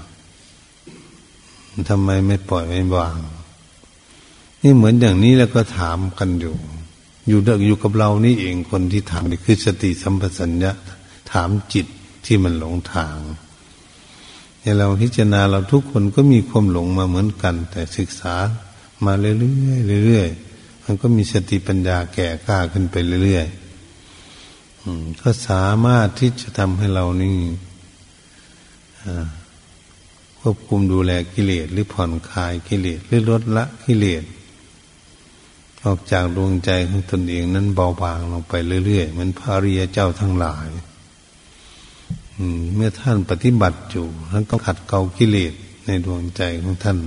[1.89, 3.17] ทำไมไม่ปล่อยไม่วาง
[4.61, 6.55] นี่เหมือนอย่างนี้แล้วก็ถามกันอยู่
[7.27, 10.71] อยู่เด็กอยู่กับเรานี่เองคนที่ถามนี่คือสติสัมปชัญญะ
[11.31, 11.87] ถามจิต
[12.25, 13.17] ที่มันหลงทาง
[14.59, 18.35] เนี่ยเราพิจารณาเราทุกคนก็มีความหลงมาเหมือนกัน แต่ศึกษา
[19.05, 19.31] มาเรื่
[19.71, 27.37] อยๆเรื่อยๆมันก็มีสติปัญญาแก่กล้าขึ้นไปเรื่อยๆก็สามารถที่จะทำให้เรานี่
[30.39, 34.23] ควบคุมดูแลกิเลสหรือผ่อนคลายกิเลสหรือลดละกิเลส
[35.85, 38.53] ออกจากดวงใจของตนเองนั้นเบาบางลงไป
[38.85, 40.67] เรื่อยๆ เหมือนพระริยเจ้าทั้งหลาย
[42.75, 45.53] เมื่อท่านปฏิบัติอยู่ท่านก็ขัดเกลากิเลส
[45.85, 46.97] ในดวงใจของท่าน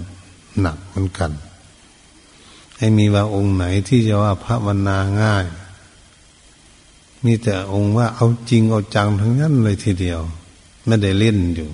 [0.60, 1.30] หนักเหมือนกัน
[2.78, 5.46] ให้มีว่าองค์ไหนที่จะว่าพระวนาง่าย
[7.24, 10.20] มีแต่องค์ว่าเอาจริงเอาจังทั้งนั้นเลยทีเดียว
[10.86, 11.70] ไม่ได้เล่นอยู่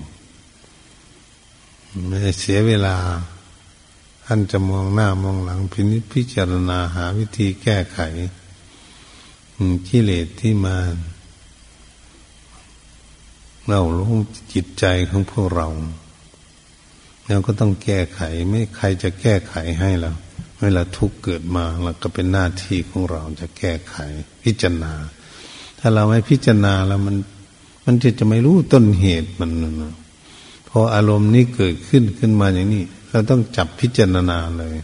[2.07, 2.95] ไม่ได้เสียเวลา
[4.25, 7.99] ท่านจะมองหน้ามองหลังพินิจพิจารณาหาวิธีแก้ไข
[9.87, 10.77] กิเลสที่มา
[13.69, 14.15] เราลง
[14.53, 15.67] จิตใจของพวกเรา
[17.27, 20.11] เราก็ต้องแก้ไข ไม่ใครจะแก้ไขให้เรา
[20.61, 23.95] เวลาทุกข์เกิดมาเราก็เป็นหน้าที่ของเราจะแก้ไข
[24.43, 24.93] พิจารณา
[25.79, 27.15] ถ้าเราไม่พิจารณาแล้วมัน
[27.85, 29.93] มันจะจะไม่รู้ต้นเหตุมันนะ
[30.69, 34.75] พออารมณ์นี้เกิดขึ้นขึ้นมาอย่างนี้ เราต้องจับพิจารณาเลย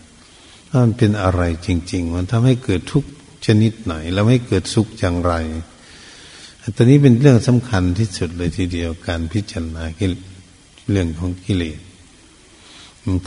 [0.70, 3.04] ว่ามันเป็นอะไรจริง ๆ มันทำให้เกิดทุก
[3.46, 5.34] ชนิดไหน แล้วไม่เกิดสุขอย่างไร
[6.76, 9.84] ตอนนี้เป็นเรื่องสำคัญที่สุดเลยทีเดียวการพิจารณา
[10.92, 11.80] เรื่องของกิเลส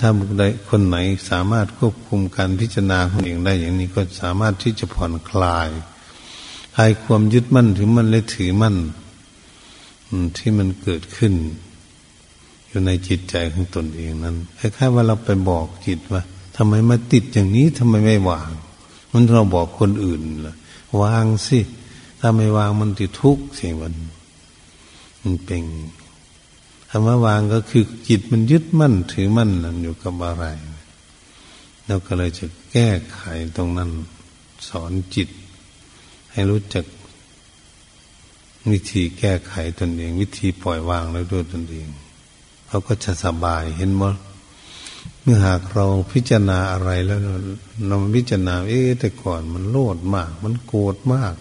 [0.00, 0.96] ถ้าบุคคลคนไหน
[1.30, 5.68] สามารถควบคุมการพิจารณาของเองได้อย่างนี้ก็สามารถที่จะผ่อนคลาย
[6.76, 8.76] คลายความยึดมั่นถือมั่นและถือมั่น
[10.36, 11.34] ที่มันเกิดขึ้น
[12.72, 16.22] อยู่ในจิตใจของตนเองนั้นคล้ายๆว่าเราไปบอกจิตว่า
[16.56, 18.50] ทำไมมาติดอย่างนี้ทำไมไม่วาง
[19.12, 20.54] มันเราบอกคนอื่นล่ะ
[21.02, 21.58] วางสิ
[22.20, 23.94] ถ้าไม่วางมันติดทุกข์สิมัน
[25.22, 25.62] มันเป็น
[26.90, 30.44] คำว่าวางก็คือจิตมันยึดมั่นถือมั่นนั่นอยู่กับอะไร
[31.86, 33.20] เราก็เลยจะแก้ไข
[33.56, 33.90] ตรงนั้น
[34.68, 35.28] สอนจิต
[36.32, 36.84] ให้รู้จัก
[38.70, 41.88] วิธีแก้ไขตนเอง วิธีปล่อยวางแล้วด้วยตนเอง
[42.72, 44.12] เขาก็จะสบายเห็นมั้
[45.22, 47.20] เมื่อหากเราพิจารณาอะไรแล้ว
[47.88, 51.34] เราพิจารณา เอ๊แต่ก่อนมันโลดมาก มันโกรธมาก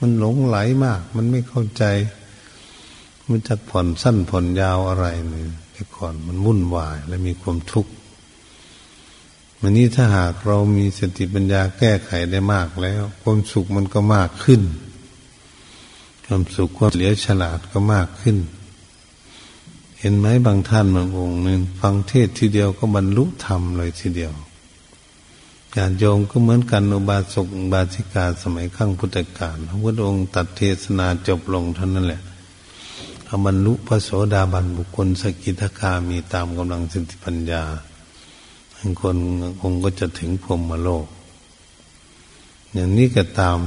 [0.00, 1.84] มันหลงไหลมาก มันไม่เข้าใจ
[3.28, 7.92] มันจะผ่อนสั้นผ่อนยาวอะไรเนี่ยแต่ก่อนมันวุ่นวายและมีความทุกข์
[9.60, 14.62] วันนี้ถ้าหากเรามีสติปัญญาแก้ไขได้มากแล้ว ความสุขมันก็มากขึ้น
[16.24, 18.38] ความสุขความเหลียวฉลาดก็มากขึ้น
[20.00, 24.32] เห็นไหมบางท่านบางองค์นึงฟังเทศทีเดียวก็บรรลุธรรมเลยทีเดียว
[25.76, 32.22] ญาติโยมก็เหมือนกันอุบาสกบาสิกาสมัยขั้งพุทธกาลพระพุทธองค์ตัดเทศนาจบลงเท่านั้นแหละ
[33.24, 37.62] เอาบรรลุพระโสดาบันบุคคลสกิทาคามีตามกำลังสติปัญญา
[38.74, 39.16] บางคน
[39.60, 41.06] คงก็จะถึงพรมโลก
[42.74, 43.60] อย่างนี้ก็ตาม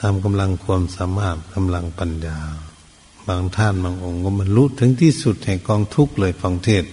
[0.00, 2.38] ตามกำลังความสามารถกำลังปัญญา
[3.30, 6.84] บางท่านบางองค์ก็บรรลุถึงที่สุดแห่งกองทุกข์เลยฟังเทศ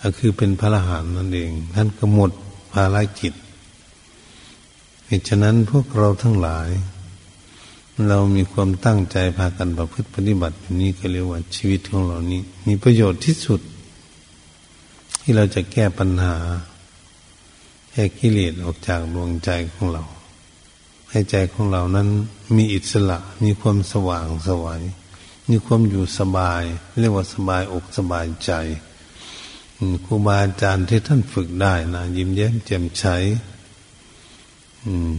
[0.00, 2.30] ก็คือเป็นพระอรหันต์นั่นเอง ท่านก็หมด
[2.72, 3.32] ภารกิจ
[5.06, 6.68] เหตุฉะนั้นพวกเราทั้งหลาย
[8.08, 13.60] เรามีความตั้งใจพากันประพฤติปฏิบัติอย่างนี้ก็เรียกว่าชีวิตของเรานี้ มีประโยชน์ที่สุด
[15.20, 16.36] ที่เราจะแก้ปัญหา
[17.90, 20.04] แก้กิเลสออกจากดวงใจของเรา
[21.10, 22.08] ให้ใจของเรานั้น
[22.56, 24.82] มีอิสระมีความสว่างสวัย
[25.50, 26.62] มีความอยู่สบาย
[27.00, 28.52] เรียกว่าสบายอกสบายใจ
[30.04, 33.04] ครูบาอาจารย์ที่ท่านฝึกได้นะยิ้มแย้มแจ่มใส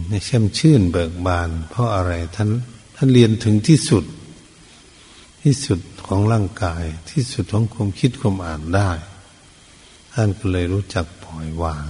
[0.08, 2.48] ในเช่มชื่นเบิกบาน เพราะอะไรท่าน
[2.96, 4.04] ท่านเรียนถึงที่สุด
[5.42, 8.90] ที่สุดของร่างกาย ที่สุดของความคิดความอ่านได้
[10.12, 11.88] ท่านก็เลยรู้จักปล่อยวาง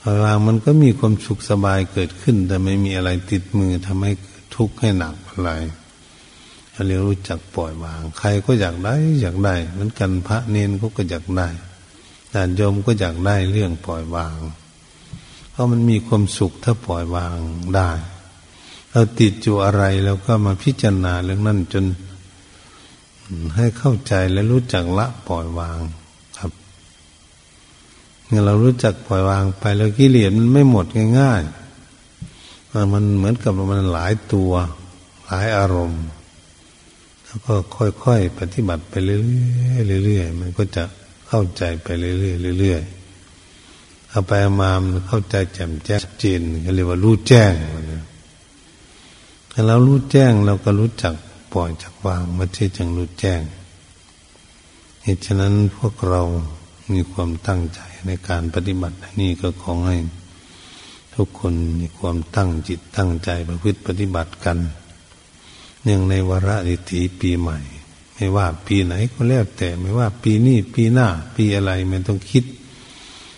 [0.00, 4.12] ปล่อยวางมันก็มีความสุขสบายเกิดขึ้น แต่ไม่มีอะไรติดมือทำให้
[4.54, 5.50] ทุกข์ให้หนักอะไร
[6.86, 11.48] เรียรู้จักปล่อยวาง ใครก็อยากได้อยากได้เหมือนกันพระเนนเขาก็อยากได้
[12.32, 14.38] ญาติโยมก็อยากได้เรื่องปล่อยวาง
[15.50, 17.36] เพราะมันมีความสุขถ้าปล่อยวาง
[17.76, 17.90] ได้
[18.90, 21.84] เราติดอยู่อะไรเราก็มาพิจารณาเรื่องนั้นจน
[23.56, 25.78] ให้เข้าใจและรู้จักละปล่อยวาง
[26.38, 26.50] ครับ
[28.26, 30.86] เมื่อเรารู้จักปล่อยวางไปแล้วกิเลสมันไม่หมด
[31.18, 34.52] ง่ายๆมันเหมือนกับมันหลายตัว
[35.26, 36.02] หลายอารมณ์
[37.32, 37.54] แล้วก็
[38.04, 40.84] ค่อยๆปฏิบัติไปเรื่อยๆมันก็จะ
[41.28, 42.14] เข้าใจไปเรื่อ
[42.54, 47.52] ยๆเรื่อยๆเอาไปมามันเข้าใจแจ่มแจ้งจนก็เรียกว่ารู้แจ้ง
[49.52, 51.14] ถ้าเรารู้แจ้งเราก็รู้จัก
[51.52, 53.42] ปล่อยจักวางมาที่จังรู้แจ้ง
[55.04, 56.22] เหตุฉะนั้นพวกเรา
[56.92, 59.96] มีความตั้งใจในการปฏิบัตินี่ก็ขอให้
[61.14, 64.58] ทุกคนมีความตั้งจิตตั้งใจประพฤติปฏิบัติกัน
[65.84, 67.58] เนื่องในวาระดิถีปีใหม่
[68.14, 72.44] ไม่ว่าปีไหนก็แล้วแต่ไม่ว่าปีนี้ปีหน้า ปีอะไรไม่ต้องคิด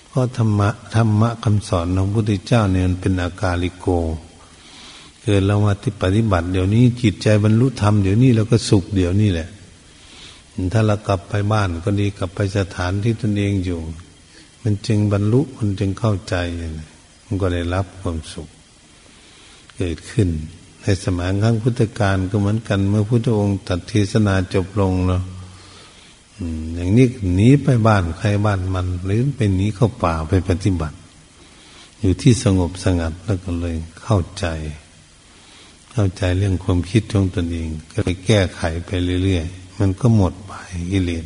[0.09, 3.87] เพราะธรรมะธรรมะคำสอนของพระพุทธเจ้าเนี่ยมันเป็นอากาลิโก
[5.23, 9.49] เกิดเรามาที่ปฏิบัติเดี๋ยวนี้จิตใจบรรลุธรรมเดี๋ยวนี้เราก็สุขเดี๋ยวนี้แหละ
[10.73, 13.81] ถ้าเรากลับไปบ้านก็ดีกลับไปสถานที่ตนเองอยู่
[14.63, 16.35] มันจึงบรรลุมันจึงเข้าใจ
[17.27, 18.49] มันก็ได้รับความสุข
[19.77, 20.29] เกิดขึ้น
[20.85, 25.23] ในสมัยครั้งพุทธกาลก็เหมือนกัน เมื่อพุทธองค์ตัดเทศนาจบลงเนาะ
[26.75, 30.97] อย่างนี้หนีไปบ้านใครบ้านมัน หรือไปหนีเข้าป่าไปปฏิบัติ
[32.01, 34.47] อยู่ที่สงบสงัดแล้วก็เลยเข้าใจ
[35.93, 38.91] เข้าใจเรื่องความคิดของตนเอง ก็ไปแก้ไขไป
[39.25, 40.53] เรื่อยๆมันก็หมดไป
[40.93, 41.25] กิเลส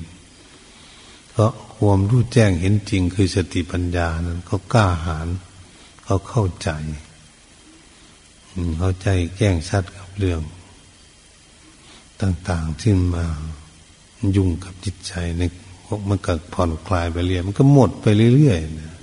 [1.31, 5.29] เพราะความรู้แจ้งเห็นจริงคือสติปัญญานั้นเขากล้าหาญ
[6.05, 6.71] เขาเข้าใจ
[8.79, 10.41] เข้าใจแจ้งชัดกับเรื่อง
[12.21, 13.25] ต่าง ๆ ที่มา
[14.37, 15.43] ยุ่งกับจิตใจใน
[15.85, 18.97] พวกมันก็ผ่อนคลายไปเรื่อยมันก็หมดไปเรื่อยๆนะ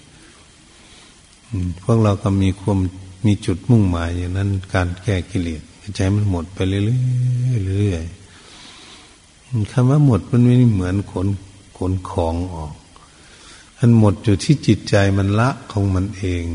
[1.84, 2.80] พวกเราก็มีความ
[3.26, 5.62] มีจุดมุ่งหมายอย่างนั้น การแก้กิเลส
[5.96, 6.84] ใจมันหมดไปเรื่อ
[7.58, 11.28] ยๆเรื่อยๆคำว่าหมดมันไม่เหมือนขน
[11.78, 12.74] ขนของออก
[13.78, 16.46] มันหมดอยู่ที่จิตใจมันละของมันเอง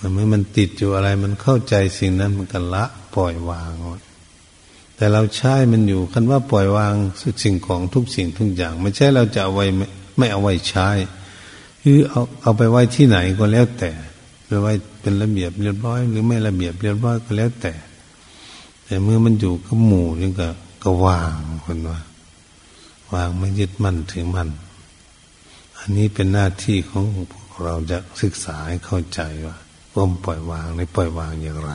[0.00, 2.84] มันไม่มันติดอยู่อะไร มันเข้าใจสิ่งนั้นมันก็ละ
[3.14, 3.72] ปล่อยวาง
[4.96, 6.94] แต่เราใช้มันอยู่คันว่าปล่อยวาง
[7.42, 9.66] สิ่งของทุกสิ่งทุกอย่าง ไม่ใช่เราจะเอาไว้
[10.18, 10.88] ไม่เอาไว้ใช้
[11.82, 13.90] คือเอาเอาไปไว้ที่ไหนก็แล้วแต่
[14.46, 17.72] ไปไว้เป็นระเบียบเรียบร้อย หรือไม่ระเบียบเรียบร้อยก็แล้วแต่
[18.84, 20.48] แต่เมื่อมันอยู่กับหมู่นี่ก็
[20.82, 21.34] ก็วาง
[21.64, 22.00] คนว่า
[23.12, 24.48] วางไม่ยึดมั่นถือมั่น
[25.78, 29.56] อันนี้เป็นหน้าที่ของพวกเราจะศึกษาให้เข้าใจว่า
[29.92, 31.70] ความปล่อยวางในปล่อยวางอย่างไร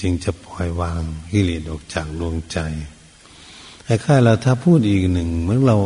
[0.00, 1.00] จึงจะปล่อยวาง
[1.32, 2.58] กิเลสออกจากดวงใจ
[3.84, 5.76] ไอ้ข้าเราถ้าพูดอีกหนึ่งเมื่อเรา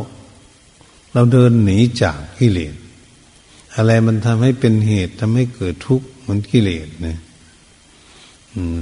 [1.15, 2.75] เราเดินหนีจากกิเลส
[3.77, 7.19] อะไรมันทำให้เป็นเหตุทำให้เกิดทุกข์มันกิเลสเนี่ย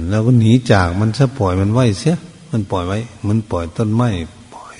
[0.09, 2.17] เราก็หนีจากมันซะปล่อยมันไว้เสีย
[2.51, 4.09] มันปล่อยไว้ มันปล่อยต้นไม้
[4.53, 4.75] ปล่อย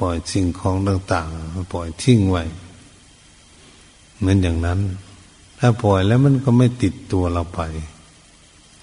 [0.00, 2.42] ปล่อยสิ่งของต่างๆปล่อยทิ้งไว้
[4.18, 4.80] เหมือนอย่างนั้น
[5.64, 7.60] ถ้าปล่อยแล้วมันก็ไม่ติดตัวเราไป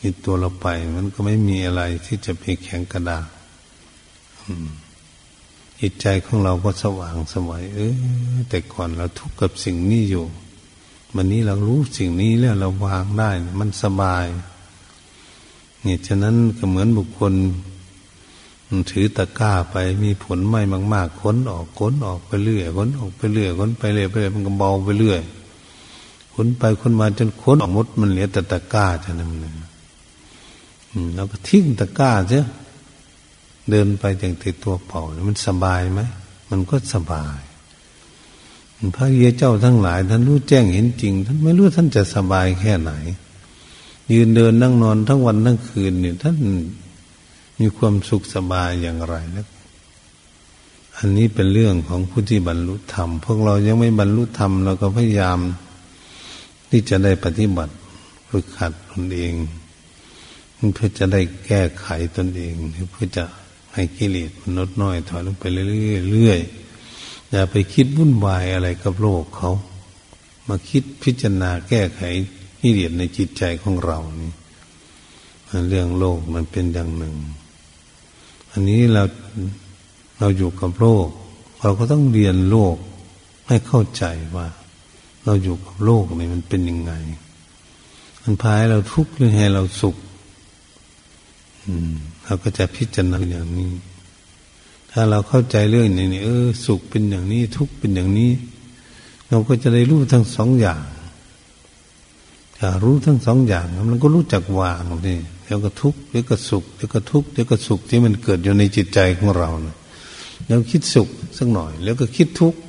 [0.04, 3.28] ติดตัวเราไป มันก็ไม่มีอะไรที่จะไปแข็งกระดาษ
[5.80, 7.94] จิตใจของเราก็สว่างสวัยเออ
[8.50, 10.26] แต่ก่อนเราทุกข์กับสิ่งนี้อยู่
[11.16, 14.26] วันนี้เรารู้สิ่งนี้แล้วเราวางได้ มันสบาย
[15.82, 17.34] เนี่ยฉะนั้นก็เหมือนบุคคล
[18.92, 20.62] ถือตะกร้าไปมีผลไม่
[20.94, 25.22] มาก ๆค้นออกค้นออกไปเรื่อยค้นออกไปเรื่อยค้นไปเรื่อยไปเรื่อยมันก็เบาไปเรื่อย
[26.42, 29.56] ค้นไปค้นมาจนค้นออกมดมันเหลือแต่ตะกร้าจะนั่นเอง
[31.16, 32.46] เราก็ทิ้งตะกร้าเสีย
[33.70, 36.02] เดินไปอย่างติดตัวเปล่ามันสบายไหม
[36.50, 37.40] มันก็สบาย
[38.96, 42.92] พระเยเจ้าทั้งหลาย ท่านรู้แจ้งเห็นจริง ท่านไม่รู้ท่านจะสบายแค่ไหน
[44.14, 46.36] ยืนเดินนั่งนอนทั้งวันทั้งคืนเนี่ยท่าน
[47.60, 49.48] มีความสุขสบายอย่างไรนะ
[50.98, 55.40] อันนี้เป็นเรื่องของผู้ที่บรรลุธรรม พวกเรายังไม่บรรลุธรรมเราก็พยายาม
[56.70, 57.74] ที่จะได้ปฏิบัติ
[58.30, 59.34] ฝึกขัดตนเอง
[60.76, 62.54] เพื่อจะได้แก้ไขตนเอง
[62.92, 63.24] เพื่อจะ
[63.74, 69.52] ให้กิเลสมันลดน้อยถอยลงไปเรื่อยๆอย่าไปคิดวุ่นวายอะไรกับโลกเขา
[70.48, 72.02] มาคิดพิจารณาแก้ไข
[72.62, 74.32] กิเลสในจิตใจของเรานี่
[75.70, 77.16] เรื่องโลกมันเป็นอย่างหนึ่ง
[78.52, 79.04] อันนี้เรา
[80.20, 81.08] เราอยู่กับโลก
[81.62, 82.76] เราก็ต้องเรียนโลก
[83.48, 84.04] ให้เข้าใจ
[84.36, 84.48] ว่า
[85.30, 86.94] เราอยู่กับโลกนี่มันเป็นยังไง
[88.24, 89.96] มันพายเราทุกข์หรือให้เราสุข
[92.24, 93.72] เราก็จะพิจารณาอย่างนี้
[94.92, 98.32] ถ้าเราเข้าใจเรื่องอย่างนี้เออ สุขเป็นอย่างนี้ ทุกข์เป็นอย่างนี้
[99.30, 100.84] เราก็จะได้รู้ทั้งสองอย่าง
[102.58, 109.78] ถ้ารู้ทั้งสองอย่างมันก็รู้จักวางนี่เดี๋ยวก็ทุกข์เดี๋ยวก็สุขเดี๋ยวก็ทุกข์เดี๋ยวก็สุขที่มันเกิดอยู่ในจิตใจของเราเนะ
[110.48, 111.08] แล้วคิดสุข
[111.38, 112.60] สักหน่อย แล้วก็คิดทุกข์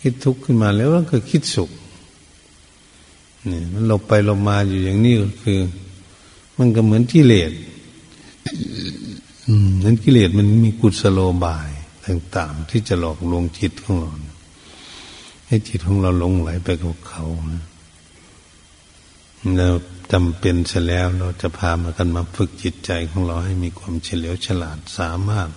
[0.00, 1.70] คิดทุกข์ขึ้นมาแล้วก็คิดสุข
[3.50, 5.60] นี่มันหลบไปหลบมาอยู่อย่างนี้ก็คือ
[6.58, 7.52] มันก็เหมือนกิเลส
[9.84, 11.70] นั้นกิเลสมันมีกุศโลบาย
[12.06, 14.12] ต่างๆ ที่จะหลอกลวงจิตของเรา
[15.46, 17.62] ให้จิตของเราหลงไหลไปกับเขานะ
[19.56, 19.68] เรา
[20.12, 25.48] จำเป็นเสแล้วเราจะพามากันมาฝึกจิตใจของเราให้มีความเฉลียวฉลาดสามารถ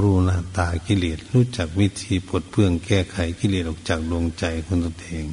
[0.00, 5.26] รู้หน้าตากิเลสรู้จักวิธีปลดเพื่องแก้ไขกิเลสออกจากดวงใจของตนเอง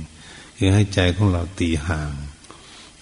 [0.58, 2.12] คือให้ใจของเราตีห่าง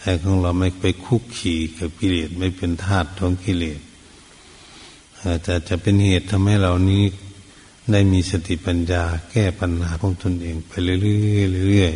[0.01, 3.79] ใจของเราไม่ไปคุกขี่กับกิเลสไม่เป็นทาสของกิเลส
[5.43, 7.03] แต่จะเป็นเหตุทำให้เรานี้
[7.91, 11.93] ได้มีสติปัญญา แก้ปัญหาของตนเอง ไปเรื่อย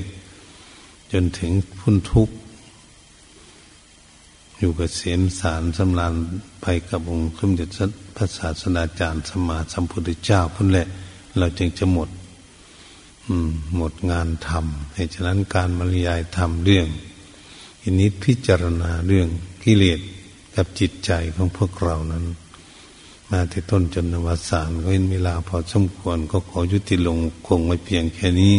[0.53, 2.35] ๆจนถึงพ้นทุกข์
[4.57, 6.13] อยู่กับเสียมสารสำราน
[6.67, 7.69] ไปกับองค์สมเด็จ
[8.15, 10.87] พระศาสนาจารย์สมมาสัมพุทธเจ้าพุ่นแหละ
[11.37, 12.09] เราจึงจะหมด
[13.27, 16.87] อืม หมดงานทำเหตุฉะนั้นการบรรยายทำเรื่อง
[17.81, 19.27] อินิพิจารณาเรื่อง
[19.63, 19.99] กิเลส
[20.55, 22.25] กับจิตใจของพวกเรานั้น
[23.29, 28.55] มาที่ต้นจนนวสานก็เห็นเวลาพอสมควรก็ขอยุติลงคงไว้เพียงแค่นี้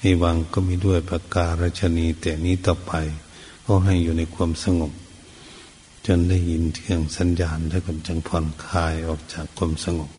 [0.00, 2.92] ให้วังก็มีด้วยประการชนีแต่นี้ต่อไป
[3.64, 4.92] ก็ให้อยู่ในความสงบ
[6.06, 10.10] จนได้ยินเสียงสัญญาณแล้วก็จังผ่อนคลายออกจากความสงบ